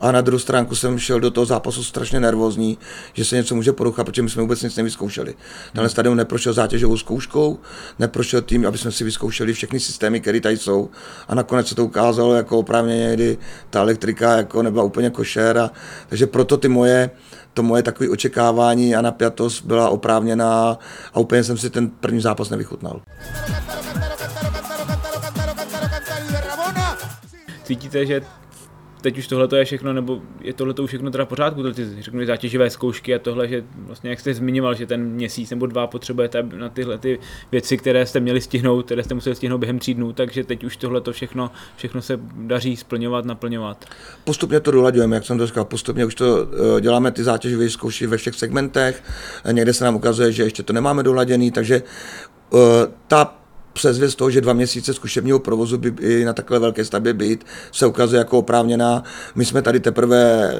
A 0.00 0.12
na 0.12 0.20
druhou 0.20 0.38
stránku 0.38 0.74
jsem 0.74 0.98
šel 0.98 1.20
do 1.20 1.30
toho 1.30 1.46
zápasu 1.46 1.84
strašně 1.84 2.20
nervózní, 2.20 2.78
že 3.12 3.24
se 3.24 3.36
něco 3.36 3.54
může 3.54 3.72
poruchat, 3.72 4.04
protože 4.04 4.22
my 4.22 4.30
jsme 4.30 4.42
vůbec 4.42 4.62
nic 4.62 4.76
nevyzkoušeli. 4.76 5.34
Tenhle 5.72 5.88
stadion 5.88 6.16
neprošel 6.16 6.52
zátěžovou 6.52 6.96
zkouškou, 6.96 7.58
neprošel 7.98 8.42
tím, 8.42 8.66
aby 8.66 8.78
jsme 8.78 8.92
si 8.92 9.04
vyzkoušeli 9.04 9.52
všechny 9.52 9.80
systémy, 9.80 10.20
které 10.20 10.40
tady 10.40 10.56
jsou. 10.56 10.90
A 11.28 11.34
nakonec 11.34 11.68
se 11.68 11.74
to 11.74 11.84
ukázalo 11.84 12.34
jako 12.34 12.58
oprávněně, 12.58 13.14
kdy 13.14 13.38
ta 13.70 13.80
elektrika 13.80 14.36
jako 14.36 14.62
nebyla 14.62 14.84
úplně 14.84 15.10
košer. 15.10 15.58
A, 15.58 15.70
takže 16.08 16.26
proto 16.26 16.56
ty 16.56 16.68
moje 16.68 17.10
to 17.54 17.62
moje 17.62 17.82
takové 17.82 18.08
očekávání 18.10 18.94
a 18.94 19.02
napjatost 19.02 19.64
byla 19.64 19.88
oprávněná 19.88 20.78
a 21.14 21.20
úplně 21.20 21.44
jsem 21.44 21.58
si 21.58 21.70
ten 21.70 21.90
první 21.90 22.20
zápas 22.20 22.50
nevychutnal. 22.50 23.00
Cítíte, 27.64 28.06
že 28.06 28.20
teď 29.02 29.18
už 29.18 29.26
tohle 29.26 29.48
je 29.58 29.64
všechno, 29.64 29.92
nebo 29.92 30.22
je 30.40 30.52
tohle 30.52 30.74
už 30.74 30.90
všechno 30.90 31.10
teda 31.10 31.26
pořádku, 31.26 31.72
ty 31.72 32.02
řeknu 32.02 32.26
zátěžové 32.26 32.70
zkoušky 32.70 33.14
a 33.14 33.18
tohle, 33.18 33.48
že 33.48 33.64
vlastně 33.76 34.10
jak 34.10 34.20
jste 34.20 34.34
zmiňoval, 34.34 34.74
že 34.74 34.86
ten 34.86 35.04
měsíc 35.04 35.50
nebo 35.50 35.66
dva 35.66 35.86
potřebujete 35.86 36.42
na 36.42 36.68
tyhle 36.68 36.98
ty 36.98 37.18
věci, 37.52 37.76
které 37.76 38.06
jste 38.06 38.20
měli 38.20 38.40
stihnout, 38.40 38.86
které 38.86 39.02
jste 39.02 39.14
museli 39.14 39.36
stihnout 39.36 39.58
během 39.58 39.78
tří 39.78 39.94
dnů, 39.94 40.12
takže 40.12 40.44
teď 40.44 40.64
už 40.64 40.76
tohle 40.76 41.00
to 41.00 41.12
všechno, 41.12 41.50
všechno 41.76 42.02
se 42.02 42.20
daří 42.34 42.76
splňovat, 42.76 43.24
naplňovat. 43.24 43.84
Postupně 44.24 44.60
to 44.60 44.70
dolaďujeme, 44.70 45.16
jak 45.16 45.24
jsem 45.24 45.38
to 45.38 45.46
říkal, 45.46 45.64
postupně 45.64 46.04
už 46.04 46.14
to 46.14 46.46
eh, 46.76 46.80
děláme 46.80 47.10
ty 47.10 47.24
zátěžové 47.24 47.70
zkoušky 47.70 48.06
ve 48.06 48.16
všech 48.16 48.34
segmentech, 48.34 49.02
někde 49.52 49.72
se 49.72 49.84
nám 49.84 49.96
ukazuje, 49.96 50.32
že 50.32 50.42
ještě 50.42 50.62
to 50.62 50.72
nemáme 50.72 51.02
doladěný, 51.02 51.50
takže 51.50 51.82
uh, 52.50 52.60
ta 53.08 53.41
přezvěst 53.72 54.18
toho, 54.18 54.30
že 54.30 54.40
dva 54.40 54.52
měsíce 54.52 54.94
zkušebního 54.94 55.38
provozu 55.38 55.78
by 55.78 55.94
i 56.00 56.24
na 56.24 56.32
takové 56.32 56.58
velké 56.58 56.84
stavbě 56.84 57.14
být, 57.14 57.46
se 57.72 57.86
ukazuje 57.86 58.18
jako 58.18 58.38
oprávněná. 58.38 59.04
My 59.34 59.44
jsme 59.44 59.62
tady 59.62 59.80
teprve 59.80 60.52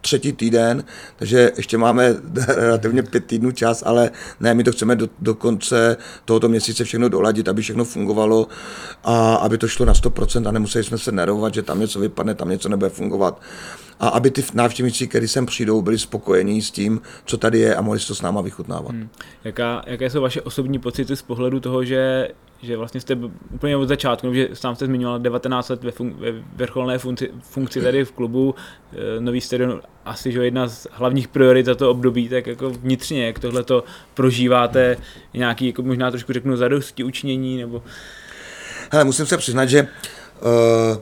třetí 0.00 0.32
týden, 0.32 0.84
takže 1.16 1.52
ještě 1.56 1.78
máme 1.78 2.14
relativně 2.48 3.02
pět 3.02 3.26
týdnů 3.26 3.52
čas, 3.52 3.82
ale 3.86 4.10
ne, 4.40 4.54
my 4.54 4.64
to 4.64 4.72
chceme 4.72 4.96
do, 4.96 5.08
do 5.18 5.34
konce 5.34 5.96
tohoto 6.24 6.48
měsíce 6.48 6.84
všechno 6.84 7.08
doladit, 7.08 7.48
aby 7.48 7.62
všechno 7.62 7.84
fungovalo 7.84 8.48
a 9.04 9.34
aby 9.34 9.58
to 9.58 9.68
šlo 9.68 9.86
na 9.86 9.92
100% 9.92 10.48
a 10.48 10.52
nemuseli 10.52 10.84
jsme 10.84 10.98
se 10.98 11.12
nervovat, 11.12 11.54
že 11.54 11.62
tam 11.62 11.80
něco 11.80 12.00
vypadne, 12.00 12.34
tam 12.34 12.48
něco 12.48 12.68
nebude 12.68 12.90
fungovat 12.90 13.40
a 14.00 14.08
aby 14.08 14.30
ty 14.30 14.44
návštěvníci, 14.54 15.06
kteří 15.06 15.28
sem 15.28 15.46
přijdou, 15.46 15.82
byli 15.82 15.98
spokojení 15.98 16.62
s 16.62 16.70
tím, 16.70 17.00
co 17.24 17.36
tady 17.36 17.58
je 17.58 17.76
a 17.76 17.80
mohli 17.80 18.00
si 18.00 18.06
to 18.06 18.14
s 18.14 18.22
náma 18.22 18.40
vychutnávat. 18.40 18.92
Hmm. 18.92 19.08
Jaká, 19.44 19.82
jaké 19.86 20.10
jsou 20.10 20.20
vaše 20.20 20.42
osobní 20.42 20.78
pocity 20.78 21.16
z 21.16 21.22
pohledu 21.22 21.60
toho, 21.60 21.84
že 21.84 22.28
že 22.62 22.76
vlastně 22.76 23.00
jste 23.00 23.16
úplně 23.50 23.76
od 23.76 23.88
začátku, 23.88 24.34
že 24.34 24.48
sám 24.52 24.76
jste 24.76 24.86
zmiňoval 24.86 25.18
19 25.18 25.68
let 25.68 25.84
ve, 25.84 25.90
fun- 25.90 26.14
ve 26.18 26.32
vrcholné 26.56 26.98
funkci, 26.98 27.30
funkci 27.40 27.82
tady 27.82 28.04
v 28.04 28.12
klubu, 28.12 28.54
e, 28.92 29.20
nový 29.20 29.40
stadion 29.40 29.80
asi 30.04 30.32
že 30.32 30.44
jedna 30.44 30.68
z 30.68 30.86
hlavních 30.92 31.28
priorit 31.28 31.66
za 31.66 31.74
to 31.74 31.90
období, 31.90 32.28
tak 32.28 32.46
jako 32.46 32.70
vnitřně, 32.70 33.26
jak 33.26 33.38
tohle 33.38 33.62
to 33.62 33.84
prožíváte, 34.14 34.96
nějaký 35.34 35.66
jako 35.66 35.82
možná 35.82 36.10
trošku 36.10 36.32
řeknu 36.32 36.56
zadosti 36.56 37.04
učinění, 37.04 37.56
nebo... 37.56 37.82
Hele, 38.90 39.04
musím 39.04 39.26
se 39.26 39.36
přiznat, 39.36 39.66
že 39.66 39.88
uh, 40.42 40.98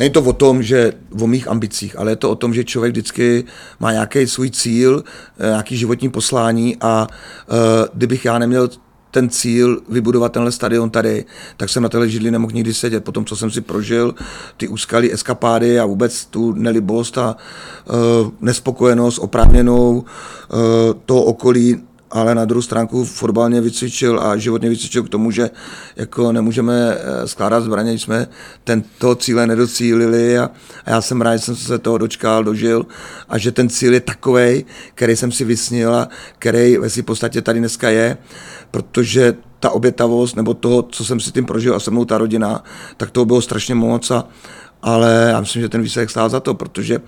Není 0.00 0.10
to 0.10 0.22
o 0.22 0.32
tom, 0.32 0.62
že 0.62 0.92
o 1.20 1.26
mých 1.26 1.48
ambicích, 1.48 1.98
ale 1.98 2.12
je 2.12 2.16
to 2.16 2.30
o 2.30 2.34
tom, 2.34 2.54
že 2.54 2.64
člověk 2.64 2.92
vždycky 2.92 3.44
má 3.80 3.92
nějaký 3.92 4.26
svůj 4.26 4.50
cíl, 4.50 5.04
eh, 5.38 5.46
nějaký 5.46 5.76
životní 5.76 6.10
poslání 6.10 6.76
a 6.80 7.06
uh, 7.06 7.56
kdybych 7.94 8.24
já 8.24 8.38
neměl 8.38 8.68
ten 9.10 9.28
cíl 9.28 9.80
vybudovat 9.88 10.32
tenhle 10.32 10.52
stadion 10.52 10.90
tady, 10.90 11.24
tak 11.56 11.68
jsem 11.68 11.82
na 11.82 11.88
téhle 11.88 12.08
židli 12.08 12.30
nemohl 12.30 12.52
nikdy 12.52 12.74
sedět. 12.74 13.04
Po 13.04 13.12
tom, 13.12 13.24
co 13.24 13.36
jsem 13.36 13.50
si 13.50 13.60
prožil, 13.60 14.14
ty 14.56 14.68
úskalí 14.68 15.12
eskapády 15.12 15.80
a 15.80 15.84
vůbec 15.84 16.24
tu 16.24 16.52
nelibost 16.52 17.18
a 17.18 17.36
uh, 17.84 18.30
nespokojenost 18.40 19.18
oprávněnou 19.18 19.98
uh, 19.98 20.04
toho 21.06 21.22
okolí, 21.22 21.80
ale 22.10 22.34
na 22.34 22.44
druhou 22.44 22.62
stránku 22.62 23.04
fotbalně 23.04 23.60
vycvičil 23.60 24.20
a 24.20 24.36
životně 24.36 24.68
vycvičil 24.68 25.02
k 25.02 25.08
tomu, 25.08 25.30
že 25.30 25.50
jako 25.96 26.32
nemůžeme 26.32 26.96
eh, 26.98 27.28
skládat 27.28 27.60
zbraně, 27.60 27.92
jsme 27.92 28.26
tento 28.64 29.14
cíle 29.14 29.46
nedocílili 29.46 30.38
a, 30.38 30.50
a 30.84 30.90
já 30.90 31.00
jsem 31.00 31.20
rád, 31.20 31.36
že 31.36 31.42
jsem 31.42 31.56
se 31.56 31.78
toho 31.78 31.98
dočkal, 31.98 32.44
dožil 32.44 32.86
a 33.28 33.38
že 33.38 33.52
ten 33.52 33.68
cíl 33.68 33.94
je 33.94 34.00
takový, 34.00 34.64
který 34.94 35.16
jsem 35.16 35.32
si 35.32 35.44
vysnil 35.44 35.94
a 35.94 36.08
který 36.38 36.76
ve 36.76 36.90
své 36.90 37.02
podstatě 37.02 37.42
tady 37.42 37.58
dneska 37.58 37.90
je, 37.90 38.16
protože 38.70 39.34
ta 39.60 39.70
obětavost 39.70 40.36
nebo 40.36 40.54
toho, 40.54 40.82
co 40.82 41.04
jsem 41.04 41.20
si 41.20 41.32
tím 41.32 41.46
prožil 41.46 41.74
a 41.76 41.80
se 41.80 41.90
mnou 41.90 42.04
ta 42.04 42.18
rodina, 42.18 42.64
tak 42.96 43.10
toho 43.10 43.24
bylo 43.24 43.42
strašně 43.42 43.74
moc 43.74 44.10
a, 44.10 44.24
ale 44.82 45.28
já 45.30 45.40
myslím, 45.40 45.62
že 45.62 45.68
ten 45.68 45.82
výsledek 45.82 46.10
stál 46.10 46.28
za 46.28 46.40
to, 46.40 46.54
protože 46.54 47.00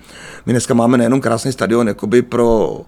my 0.45 0.53
dneska 0.53 0.73
máme 0.73 0.97
nejenom 0.97 1.21
krásný 1.21 1.51
stadion 1.51 1.87
jakoby 1.87 2.21
pro 2.21 2.81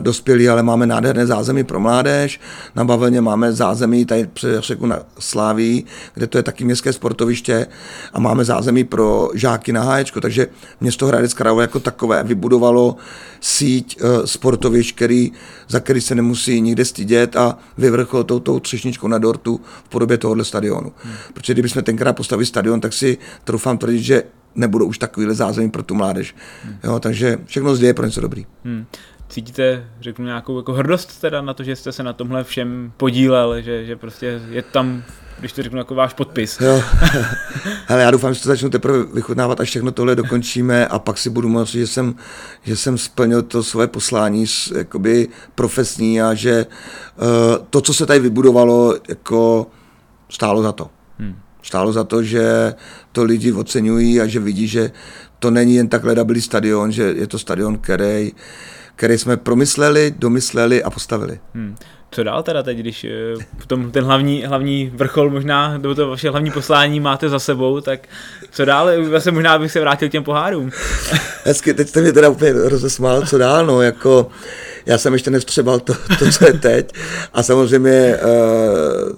dospělí, 0.00 0.48
ale 0.48 0.62
máme 0.62 0.86
nádherné 0.86 1.26
zázemí 1.26 1.64
pro 1.64 1.80
mládež. 1.80 2.40
Na 2.76 2.84
Bavlně 2.84 3.20
máme 3.20 3.52
zázemí 3.52 4.04
tady 4.04 4.28
řeku 4.58 4.86
na 4.86 4.98
Sláví, 5.18 5.84
kde 6.14 6.26
to 6.26 6.38
je 6.38 6.42
taky 6.42 6.64
městské 6.64 6.92
sportoviště 6.92 7.66
a 8.12 8.20
máme 8.20 8.44
zázemí 8.44 8.84
pro 8.84 9.28
žáky 9.34 9.72
na 9.72 9.82
háječko, 9.82 10.20
takže 10.20 10.46
město 10.80 11.06
Hradec 11.06 11.34
Králové 11.34 11.64
jako 11.64 11.80
takové 11.80 12.24
vybudovalo 12.24 12.96
síť 13.40 13.96
eh, 14.00 14.26
sportovišť, 14.26 14.96
který, 14.96 15.32
za 15.68 15.80
který 15.80 16.00
se 16.00 16.14
nemusí 16.14 16.60
nikde 16.60 16.84
stydět 16.84 17.36
a 17.36 17.58
vyvrchol 17.78 18.24
tou, 18.24 18.40
tou 18.40 18.60
třešničkou 18.60 19.08
na 19.08 19.18
dortu 19.18 19.60
v 19.84 19.88
podobě 19.88 20.18
tohohle 20.18 20.44
stadionu. 20.44 20.92
Hmm. 20.96 21.14
Protože 21.34 21.52
kdybychom 21.52 21.82
tenkrát 21.82 22.12
postavili 22.12 22.46
stadion, 22.46 22.80
tak 22.80 22.92
si 22.92 23.18
troufám 23.44 23.78
tvrdit, 23.78 24.02
že 24.02 24.22
nebudou 24.54 24.86
už 24.86 24.98
takovýhle 24.98 25.34
zázemí 25.34 25.70
pro 25.70 25.82
tu 25.82 25.94
mládež. 25.94 26.34
Hmm. 26.64 26.76
Jo, 26.84 27.00
takže 27.00 27.38
všechno 27.46 27.76
zde 27.76 27.86
je 27.86 27.94
pro 27.94 28.06
něco 28.06 28.20
dobrý. 28.20 28.46
Hmm 28.64 28.84
cítíte, 29.32 29.86
řeknu, 30.00 30.24
nějakou 30.24 30.56
jako 30.56 30.72
hrdost 30.72 31.20
teda 31.20 31.42
na 31.42 31.54
to, 31.54 31.64
že 31.64 31.76
jste 31.76 31.92
se 31.92 32.02
na 32.02 32.12
tomhle 32.12 32.44
všem 32.44 32.92
podílel, 32.96 33.62
že, 33.62 33.84
že 33.84 33.96
prostě 33.96 34.40
je 34.50 34.62
tam 34.62 35.04
když 35.38 35.52
to 35.52 35.62
řeknu 35.62 35.78
jako 35.78 35.94
váš 35.94 36.14
podpis. 36.14 36.60
Jo. 36.60 36.82
Hele, 37.86 38.02
já 38.02 38.10
doufám, 38.10 38.34
že 38.34 38.42
to 38.42 38.48
začnu 38.48 38.70
teprve 38.70 39.04
vychutnávat, 39.04 39.60
až 39.60 39.68
všechno 39.68 39.92
tohle 39.92 40.16
dokončíme 40.16 40.86
a 40.86 40.98
pak 40.98 41.18
si 41.18 41.30
budu 41.30 41.48
moct, 41.48 41.70
že 41.70 41.86
jsem, 41.86 42.14
že 42.62 42.76
jsem 42.76 42.98
splnil 42.98 43.42
to 43.42 43.62
svoje 43.62 43.86
poslání 43.86 44.44
jakoby 44.76 45.28
profesní 45.54 46.22
a 46.22 46.34
že 46.34 46.66
uh, 46.66 47.26
to, 47.70 47.80
co 47.80 47.94
se 47.94 48.06
tady 48.06 48.20
vybudovalo, 48.20 48.94
jako 49.08 49.66
stálo 50.28 50.62
za 50.62 50.72
to. 50.72 50.90
Hmm. 51.18 51.36
Stálo 51.62 51.92
za 51.92 52.04
to, 52.04 52.22
že 52.22 52.74
to 53.12 53.24
lidi 53.24 53.52
oceňují 53.52 54.20
a 54.20 54.26
že 54.26 54.40
vidí, 54.40 54.68
že 54.68 54.90
to 55.38 55.50
není 55.50 55.74
jen 55.74 55.88
tak 55.88 56.04
ledabilý 56.04 56.40
stadion, 56.40 56.92
že 56.92 57.02
je 57.02 57.26
to 57.26 57.38
stadion, 57.38 57.78
který 57.78 58.32
který 59.02 59.18
jsme 59.18 59.36
promysleli, 59.36 60.14
domysleli 60.18 60.82
a 60.82 60.90
postavili. 60.90 61.40
Hmm. 61.54 61.76
Co 62.10 62.22
dál 62.22 62.42
teda 62.42 62.62
teď, 62.62 62.78
když 62.78 63.06
v 63.58 63.72
eh, 63.72 63.90
ten 63.90 64.04
hlavní, 64.04 64.44
hlavní 64.44 64.92
vrchol 64.94 65.30
možná, 65.30 65.78
nebo 65.78 65.94
to 65.94 66.08
vaše 66.08 66.30
hlavní 66.30 66.50
poslání 66.50 67.00
máte 67.00 67.28
za 67.28 67.38
sebou, 67.38 67.80
tak 67.80 68.00
co 68.50 68.64
dál? 68.64 68.88
Zase 69.10 69.30
možná 69.30 69.58
bych 69.58 69.72
se 69.72 69.80
vrátil 69.80 70.08
k 70.08 70.12
těm 70.12 70.24
pohárům. 70.24 70.70
Hezky, 71.44 71.74
teď 71.74 71.88
jste 71.88 72.00
mě 72.00 72.12
teda 72.12 72.28
úplně 72.28 72.52
rozesmál, 72.52 73.26
co 73.26 73.38
dál, 73.38 73.66
no, 73.66 73.82
jako 73.82 74.28
já 74.86 74.98
jsem 74.98 75.12
ještě 75.12 75.30
nevstřebal 75.30 75.80
to, 75.80 75.94
to 76.18 76.30
co 76.30 76.46
je 76.46 76.52
teď 76.52 76.92
a 77.32 77.42
samozřejmě 77.42 78.16
uh, 78.16 79.12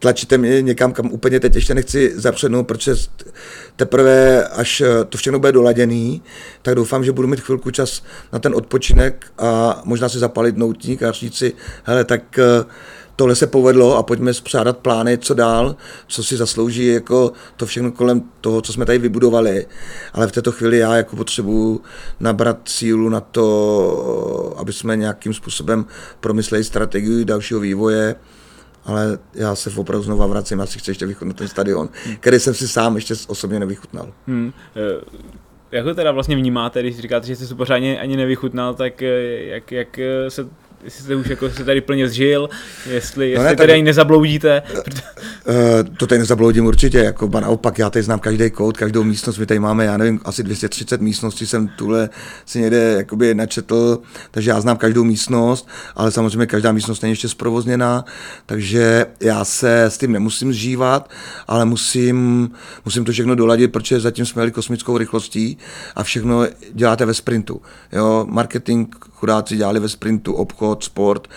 tlačíte 0.00 0.38
mě 0.38 0.62
někam, 0.62 0.92
kam 0.92 1.06
úplně 1.06 1.40
teď 1.40 1.54
ještě 1.54 1.74
nechci 1.74 2.12
zapřednout, 2.14 2.66
protože 2.66 2.94
teprve 3.76 4.48
až 4.48 4.80
eh, 4.80 5.04
to 5.04 5.18
všechno 5.18 5.38
bude 5.38 5.52
doladěný, 5.52 6.22
tak 6.62 6.74
doufám, 6.74 7.04
že 7.04 7.12
budu 7.12 7.28
mít 7.28 7.40
chvilku 7.40 7.70
čas 7.70 8.02
na 8.32 8.38
ten 8.38 8.54
odpočinek 8.54 9.26
a 9.38 9.80
možná 9.84 10.08
si 10.08 10.18
zapalit 10.18 10.56
noutník 10.56 11.02
a 11.02 11.12
říct 11.12 11.36
si, 11.36 11.52
hele, 11.84 12.04
tak 12.04 12.38
eh, 12.38 12.64
tohle 13.16 13.36
se 13.36 13.46
povedlo 13.46 13.96
a 13.96 14.02
pojďme 14.02 14.34
spřádat 14.34 14.78
plány, 14.78 15.18
co 15.18 15.34
dál, 15.34 15.76
co 16.06 16.24
si 16.24 16.36
zaslouží 16.36 16.86
jako 16.86 17.32
to 17.56 17.66
všechno 17.66 17.92
kolem 17.92 18.22
toho, 18.40 18.62
co 18.62 18.72
jsme 18.72 18.86
tady 18.86 18.98
vybudovali. 18.98 19.66
Ale 20.12 20.26
v 20.26 20.32
této 20.32 20.52
chvíli 20.52 20.78
já 20.78 20.96
jako 20.96 21.16
potřebuji 21.16 21.80
nabrat 22.20 22.58
sílu 22.64 23.08
na 23.08 23.20
to, 23.20 24.54
aby 24.58 24.72
jsme 24.72 24.96
nějakým 24.96 25.34
způsobem 25.34 25.86
promysleli 26.20 26.64
strategii 26.64 27.24
dalšího 27.24 27.60
vývoje, 27.60 28.16
ale 28.90 29.18
já 29.34 29.54
se 29.54 29.70
opravdu 29.76 30.02
znovu 30.04 30.28
vracím, 30.28 30.58
já 30.58 30.66
si 30.66 30.78
chci 30.78 30.90
ještě 30.90 31.06
vychutnat 31.06 31.36
ten 31.36 31.48
stadion, 31.48 31.88
který 32.20 32.38
jsem 32.38 32.54
si 32.54 32.68
sám 32.68 32.96
ještě 32.96 33.14
osobně 33.26 33.60
nevychutnal. 33.60 34.12
Hmm. 34.26 34.52
Eh, 34.76 35.04
jak 35.72 35.84
ho 35.86 35.94
teda 35.94 36.12
vlastně 36.12 36.36
vnímáte, 36.36 36.80
když 36.80 36.98
říkáte, 36.98 37.26
že 37.26 37.36
jste 37.36 37.46
si 37.46 37.54
pořádně 37.54 38.00
ani 38.00 38.16
nevychutnal, 38.16 38.74
tak 38.74 39.02
eh, 39.02 39.44
jak, 39.44 39.72
jak 39.72 39.98
eh, 39.98 40.30
se 40.30 40.48
jestli 40.84 41.04
jste 41.04 41.16
už 41.16 41.28
jako 41.28 41.50
se 41.50 41.64
tady 41.64 41.80
plně 41.80 42.08
zžil, 42.08 42.50
jestli, 42.90 43.30
jestli 43.30 43.44
no 43.44 43.50
ne, 43.50 43.56
tady 43.56 43.72
ani 43.72 43.82
nezabloudíte. 43.82 44.62
Uh, 44.74 45.96
to 45.96 46.06
tady 46.06 46.18
nezabloudím 46.18 46.66
určitě, 46.66 46.98
jako 46.98 47.28
ba 47.28 47.40
naopak, 47.40 47.78
já 47.78 47.90
tady 47.90 48.02
znám 48.02 48.18
každý 48.18 48.50
kout, 48.50 48.76
každou 48.76 49.04
místnost, 49.04 49.38
my 49.38 49.46
tady 49.46 49.60
máme, 49.60 49.84
já 49.84 49.96
nevím, 49.96 50.20
asi 50.24 50.42
230 50.42 51.00
místností 51.00 51.46
jsem 51.46 51.68
tuhle 51.68 52.10
si 52.46 52.60
někde 52.60 52.94
jakoby 52.98 53.34
načetl, 53.34 53.98
takže 54.30 54.50
já 54.50 54.60
znám 54.60 54.76
každou 54.76 55.04
místnost, 55.04 55.68
ale 55.94 56.10
samozřejmě 56.10 56.46
každá 56.46 56.72
místnost 56.72 57.02
není 57.02 57.12
ještě 57.12 57.28
zprovozněná, 57.28 58.04
takže 58.46 59.06
já 59.20 59.44
se 59.44 59.84
s 59.84 59.98
tím 59.98 60.12
nemusím 60.12 60.52
zžívat, 60.52 61.10
ale 61.48 61.64
musím, 61.64 62.50
musím 62.84 63.04
to 63.04 63.12
všechno 63.12 63.34
doladit, 63.34 63.72
protože 63.72 64.00
zatím 64.00 64.26
jsme 64.26 64.42
jeli 64.42 64.52
kosmickou 64.52 64.98
rychlostí 64.98 65.58
a 65.96 66.02
všechno 66.02 66.46
děláte 66.72 67.06
ve 67.06 67.14
sprintu. 67.14 67.62
Jo, 67.92 68.26
marketing 68.28 68.86
chudáci 69.20 69.56
dělali 69.56 69.80
ve 69.80 69.88
sprintu, 69.88 70.34
obchod, 70.34 70.84
sport 70.84 71.28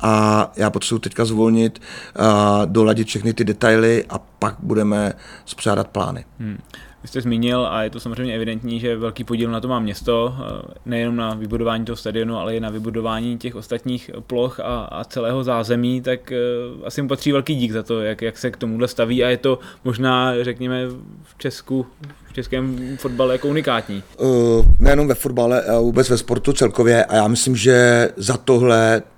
a 0.00 0.52
já 0.56 0.70
potřebuji 0.70 0.98
teďka 0.98 1.24
zvolnit, 1.24 1.82
a 2.16 2.64
doladit 2.64 3.08
všechny 3.08 3.32
ty 3.32 3.44
detaily 3.44 4.04
a 4.10 4.18
pak 4.18 4.54
budeme 4.58 5.12
spřádat 5.44 5.88
plány. 5.88 6.24
Hmm. 6.38 6.58
Jste 7.04 7.20
zmínil, 7.20 7.66
a 7.70 7.82
je 7.82 7.90
to 7.90 8.00
samozřejmě 8.00 8.34
evidentní, 8.34 8.80
že 8.80 8.96
velký 8.96 9.24
podíl 9.24 9.50
na 9.50 9.60
to 9.60 9.68
má 9.68 9.80
město, 9.80 10.34
eh, 10.38 10.74
nejenom 10.86 11.16
na 11.16 11.34
vybudování 11.34 11.84
toho 11.84 11.96
stadionu, 11.96 12.36
ale 12.36 12.56
i 12.56 12.60
na 12.60 12.70
vybudování 12.70 13.38
těch 13.38 13.54
ostatních 13.54 14.10
ploch 14.26 14.60
a, 14.60 14.80
a 14.80 15.04
celého 15.04 15.44
zázemí, 15.44 16.00
tak 16.00 16.32
uh, 16.80 16.86
asi 16.86 17.02
mu 17.02 17.08
patří 17.08 17.32
velký 17.32 17.54
dík 17.54 17.72
za 17.72 17.82
to, 17.82 18.00
jak, 18.00 18.22
jak 18.22 18.38
se 18.38 18.50
k 18.50 18.56
tomuhle 18.56 18.88
staví 18.88 19.24
a 19.24 19.28
je 19.28 19.36
to 19.36 19.58
možná, 19.84 20.32
řekněme, 20.42 20.86
v 21.22 21.38
Česku, 21.38 21.86
v 22.28 22.32
českém 22.32 22.96
fotbale 22.96 23.34
jako 23.34 23.48
unikátní. 23.48 24.02
Uh, 24.18 24.66
nejenom 24.80 25.08
ve 25.08 25.14
fotbale, 25.14 25.62
ale 25.62 25.80
vůbec 25.80 26.10
ve 26.10 26.18
sportu 26.18 26.52
celkově 26.52 27.04
a 27.04 27.16
já 27.16 27.28
myslím, 27.28 27.56
že 27.56 28.08
za 28.16 28.36
tohle 28.36 29.02
Eh, 29.02 29.17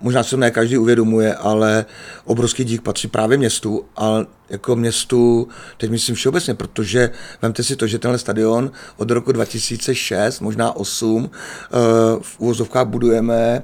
možná 0.00 0.22
se 0.22 0.30
to 0.30 0.36
ne 0.36 0.50
každý 0.50 0.78
uvědomuje, 0.78 1.34
ale 1.34 1.84
obrovský 2.24 2.64
dík 2.64 2.82
patří 2.82 3.08
právě 3.08 3.38
městu, 3.38 3.84
ale 3.96 4.26
jako 4.50 4.76
městu, 4.76 5.48
teď 5.76 5.90
myslím 5.90 6.14
všeobecně, 6.16 6.54
protože 6.54 7.10
vemte 7.42 7.62
si 7.62 7.76
to, 7.76 7.86
že 7.86 7.98
tenhle 7.98 8.18
stadion 8.18 8.70
od 8.96 9.10
roku 9.10 9.32
2006, 9.32 10.40
možná 10.40 10.76
8, 10.76 11.30
eh, 11.32 11.76
v 12.22 12.40
úvozovkách 12.40 12.86
budujeme 12.86 13.62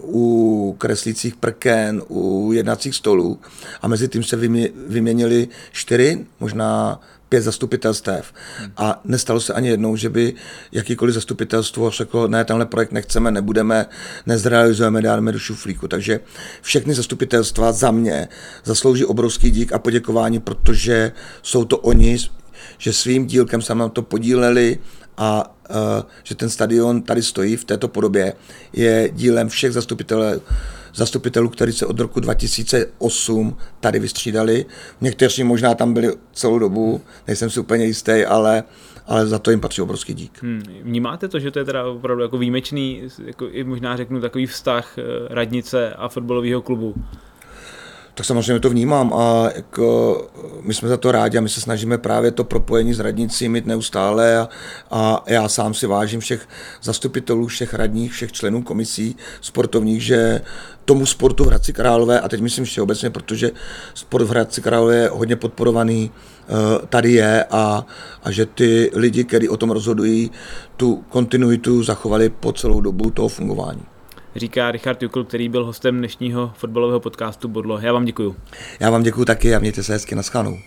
u 0.00 0.74
kreslících 0.78 1.36
prken, 1.36 2.02
u 2.08 2.52
jednacích 2.52 2.94
stolů 2.94 3.38
a 3.82 3.88
mezi 3.88 4.08
tím 4.08 4.22
se 4.22 4.36
vyměnili 4.86 5.48
čtyři, 5.72 6.26
možná 6.40 7.00
pět 7.28 7.42
zastupitelstev. 7.42 8.32
A 8.76 9.00
nestalo 9.04 9.40
se 9.40 9.52
ani 9.52 9.68
jednou, 9.68 9.96
že 9.96 10.08
by 10.08 10.34
jakýkoliv 10.72 11.14
zastupitelstvo 11.14 11.90
řeklo, 11.90 12.28
ne, 12.28 12.44
tenhle 12.44 12.66
projekt 12.66 12.92
nechceme, 12.92 13.30
nebudeme, 13.30 13.86
nezrealizujeme, 14.26 15.02
dáme 15.02 15.32
do 15.32 15.38
šuflíku. 15.38 15.88
Takže 15.88 16.20
všechny 16.62 16.94
zastupitelstva 16.94 17.72
za 17.72 17.90
mě 17.90 18.28
zaslouží 18.64 19.04
obrovský 19.04 19.50
dík 19.50 19.72
a 19.72 19.78
poděkování, 19.78 20.40
protože 20.40 21.12
jsou 21.42 21.64
to 21.64 21.78
oni, 21.78 22.18
že 22.78 22.92
svým 22.92 23.26
dílkem 23.26 23.62
se 23.62 23.74
nám 23.74 23.90
to 23.90 24.02
podíleli 24.02 24.78
a 25.16 25.56
uh, 25.70 25.76
že 26.22 26.34
ten 26.34 26.50
stadion 26.50 27.02
tady 27.02 27.22
stojí 27.22 27.56
v 27.56 27.64
této 27.64 27.88
podobě, 27.88 28.32
je 28.72 29.10
dílem 29.12 29.48
všech 29.48 29.72
zastupitelů 29.72 30.22
zastupitelů, 30.96 31.48
kteří 31.48 31.72
se 31.72 31.86
od 31.86 32.00
roku 32.00 32.20
2008 32.20 33.56
tady 33.80 33.98
vystřídali. 33.98 34.66
Někteří 35.00 35.44
možná 35.44 35.74
tam 35.74 35.94
byli 35.94 36.12
celou 36.32 36.58
dobu, 36.58 37.00
nejsem 37.26 37.50
si 37.50 37.60
úplně 37.60 37.84
jistý, 37.84 38.24
ale 38.24 38.64
ale 39.08 39.26
za 39.26 39.38
to 39.38 39.50
jim 39.50 39.60
patří 39.60 39.82
obrovský 39.82 40.14
dík. 40.14 40.42
Hmm. 40.42 40.62
Vnímáte 40.82 41.28
to, 41.28 41.38
že 41.38 41.50
to 41.50 41.58
je 41.58 41.64
teda 41.64 41.84
opravdu 41.84 42.22
jako 42.22 42.38
výjimečný, 42.38 43.02
jako 43.24 43.48
i 43.48 43.64
možná 43.64 43.96
řeknu 43.96 44.20
takový 44.20 44.46
vztah 44.46 44.98
eh, 44.98 45.02
radnice 45.34 45.94
a 45.94 46.08
fotbalového 46.08 46.62
klubu? 46.62 46.94
Tak 48.16 48.26
samozřejmě 48.26 48.60
to 48.60 48.70
vnímám 48.70 49.14
a 49.14 49.50
jako 49.54 50.28
my 50.62 50.74
jsme 50.74 50.88
za 50.88 50.96
to 50.96 51.12
rádi 51.12 51.38
a 51.38 51.40
my 51.40 51.48
se 51.48 51.60
snažíme 51.60 51.98
právě 51.98 52.30
to 52.30 52.44
propojení 52.44 52.94
s 52.94 53.00
radnicí 53.00 53.48
mít 53.48 53.66
neustále 53.66 54.38
a, 54.38 54.48
a 54.90 55.24
já 55.26 55.48
sám 55.48 55.74
si 55.74 55.86
vážím 55.86 56.20
všech 56.20 56.48
zastupitelů, 56.82 57.46
všech 57.46 57.74
radních, 57.74 58.12
všech 58.12 58.32
členů 58.32 58.62
komisí 58.62 59.16
sportovních, 59.40 60.02
že 60.02 60.40
tomu 60.84 61.06
sportu 61.06 61.44
v 61.44 61.46
Hradci 61.46 61.72
Králové, 61.72 62.20
a 62.20 62.28
teď 62.28 62.40
myslím 62.40 62.64
všeobecně, 62.64 63.10
protože 63.10 63.50
sport 63.94 64.24
v 64.24 64.30
Hradci 64.30 64.62
Králové 64.62 64.96
je 64.96 65.08
hodně 65.08 65.36
podporovaný, 65.36 66.10
eh, 66.10 66.86
tady 66.86 67.12
je 67.12 67.44
a, 67.50 67.86
a 68.22 68.30
že 68.30 68.46
ty 68.46 68.90
lidi, 68.94 69.24
kteří 69.24 69.48
o 69.48 69.56
tom 69.56 69.70
rozhodují, 69.70 70.30
tu 70.76 71.04
kontinuitu 71.08 71.82
zachovali 71.82 72.28
po 72.28 72.52
celou 72.52 72.80
dobu 72.80 73.10
toho 73.10 73.28
fungování 73.28 73.95
říká 74.36 74.70
Richard 74.70 75.02
Jukl, 75.02 75.24
který 75.24 75.48
byl 75.48 75.64
hostem 75.64 75.98
dnešního 75.98 76.52
fotbalového 76.56 77.00
podcastu 77.00 77.48
Bodlo. 77.48 77.78
Já 77.78 77.92
vám 77.92 78.04
děkuju. 78.04 78.36
Já 78.80 78.90
vám 78.90 79.02
děkuju 79.02 79.24
taky 79.24 79.54
a 79.54 79.58
mějte 79.58 79.82
se 79.82 79.92
hezky 79.92 80.14
na 80.14 80.22
schanou. 80.22 80.58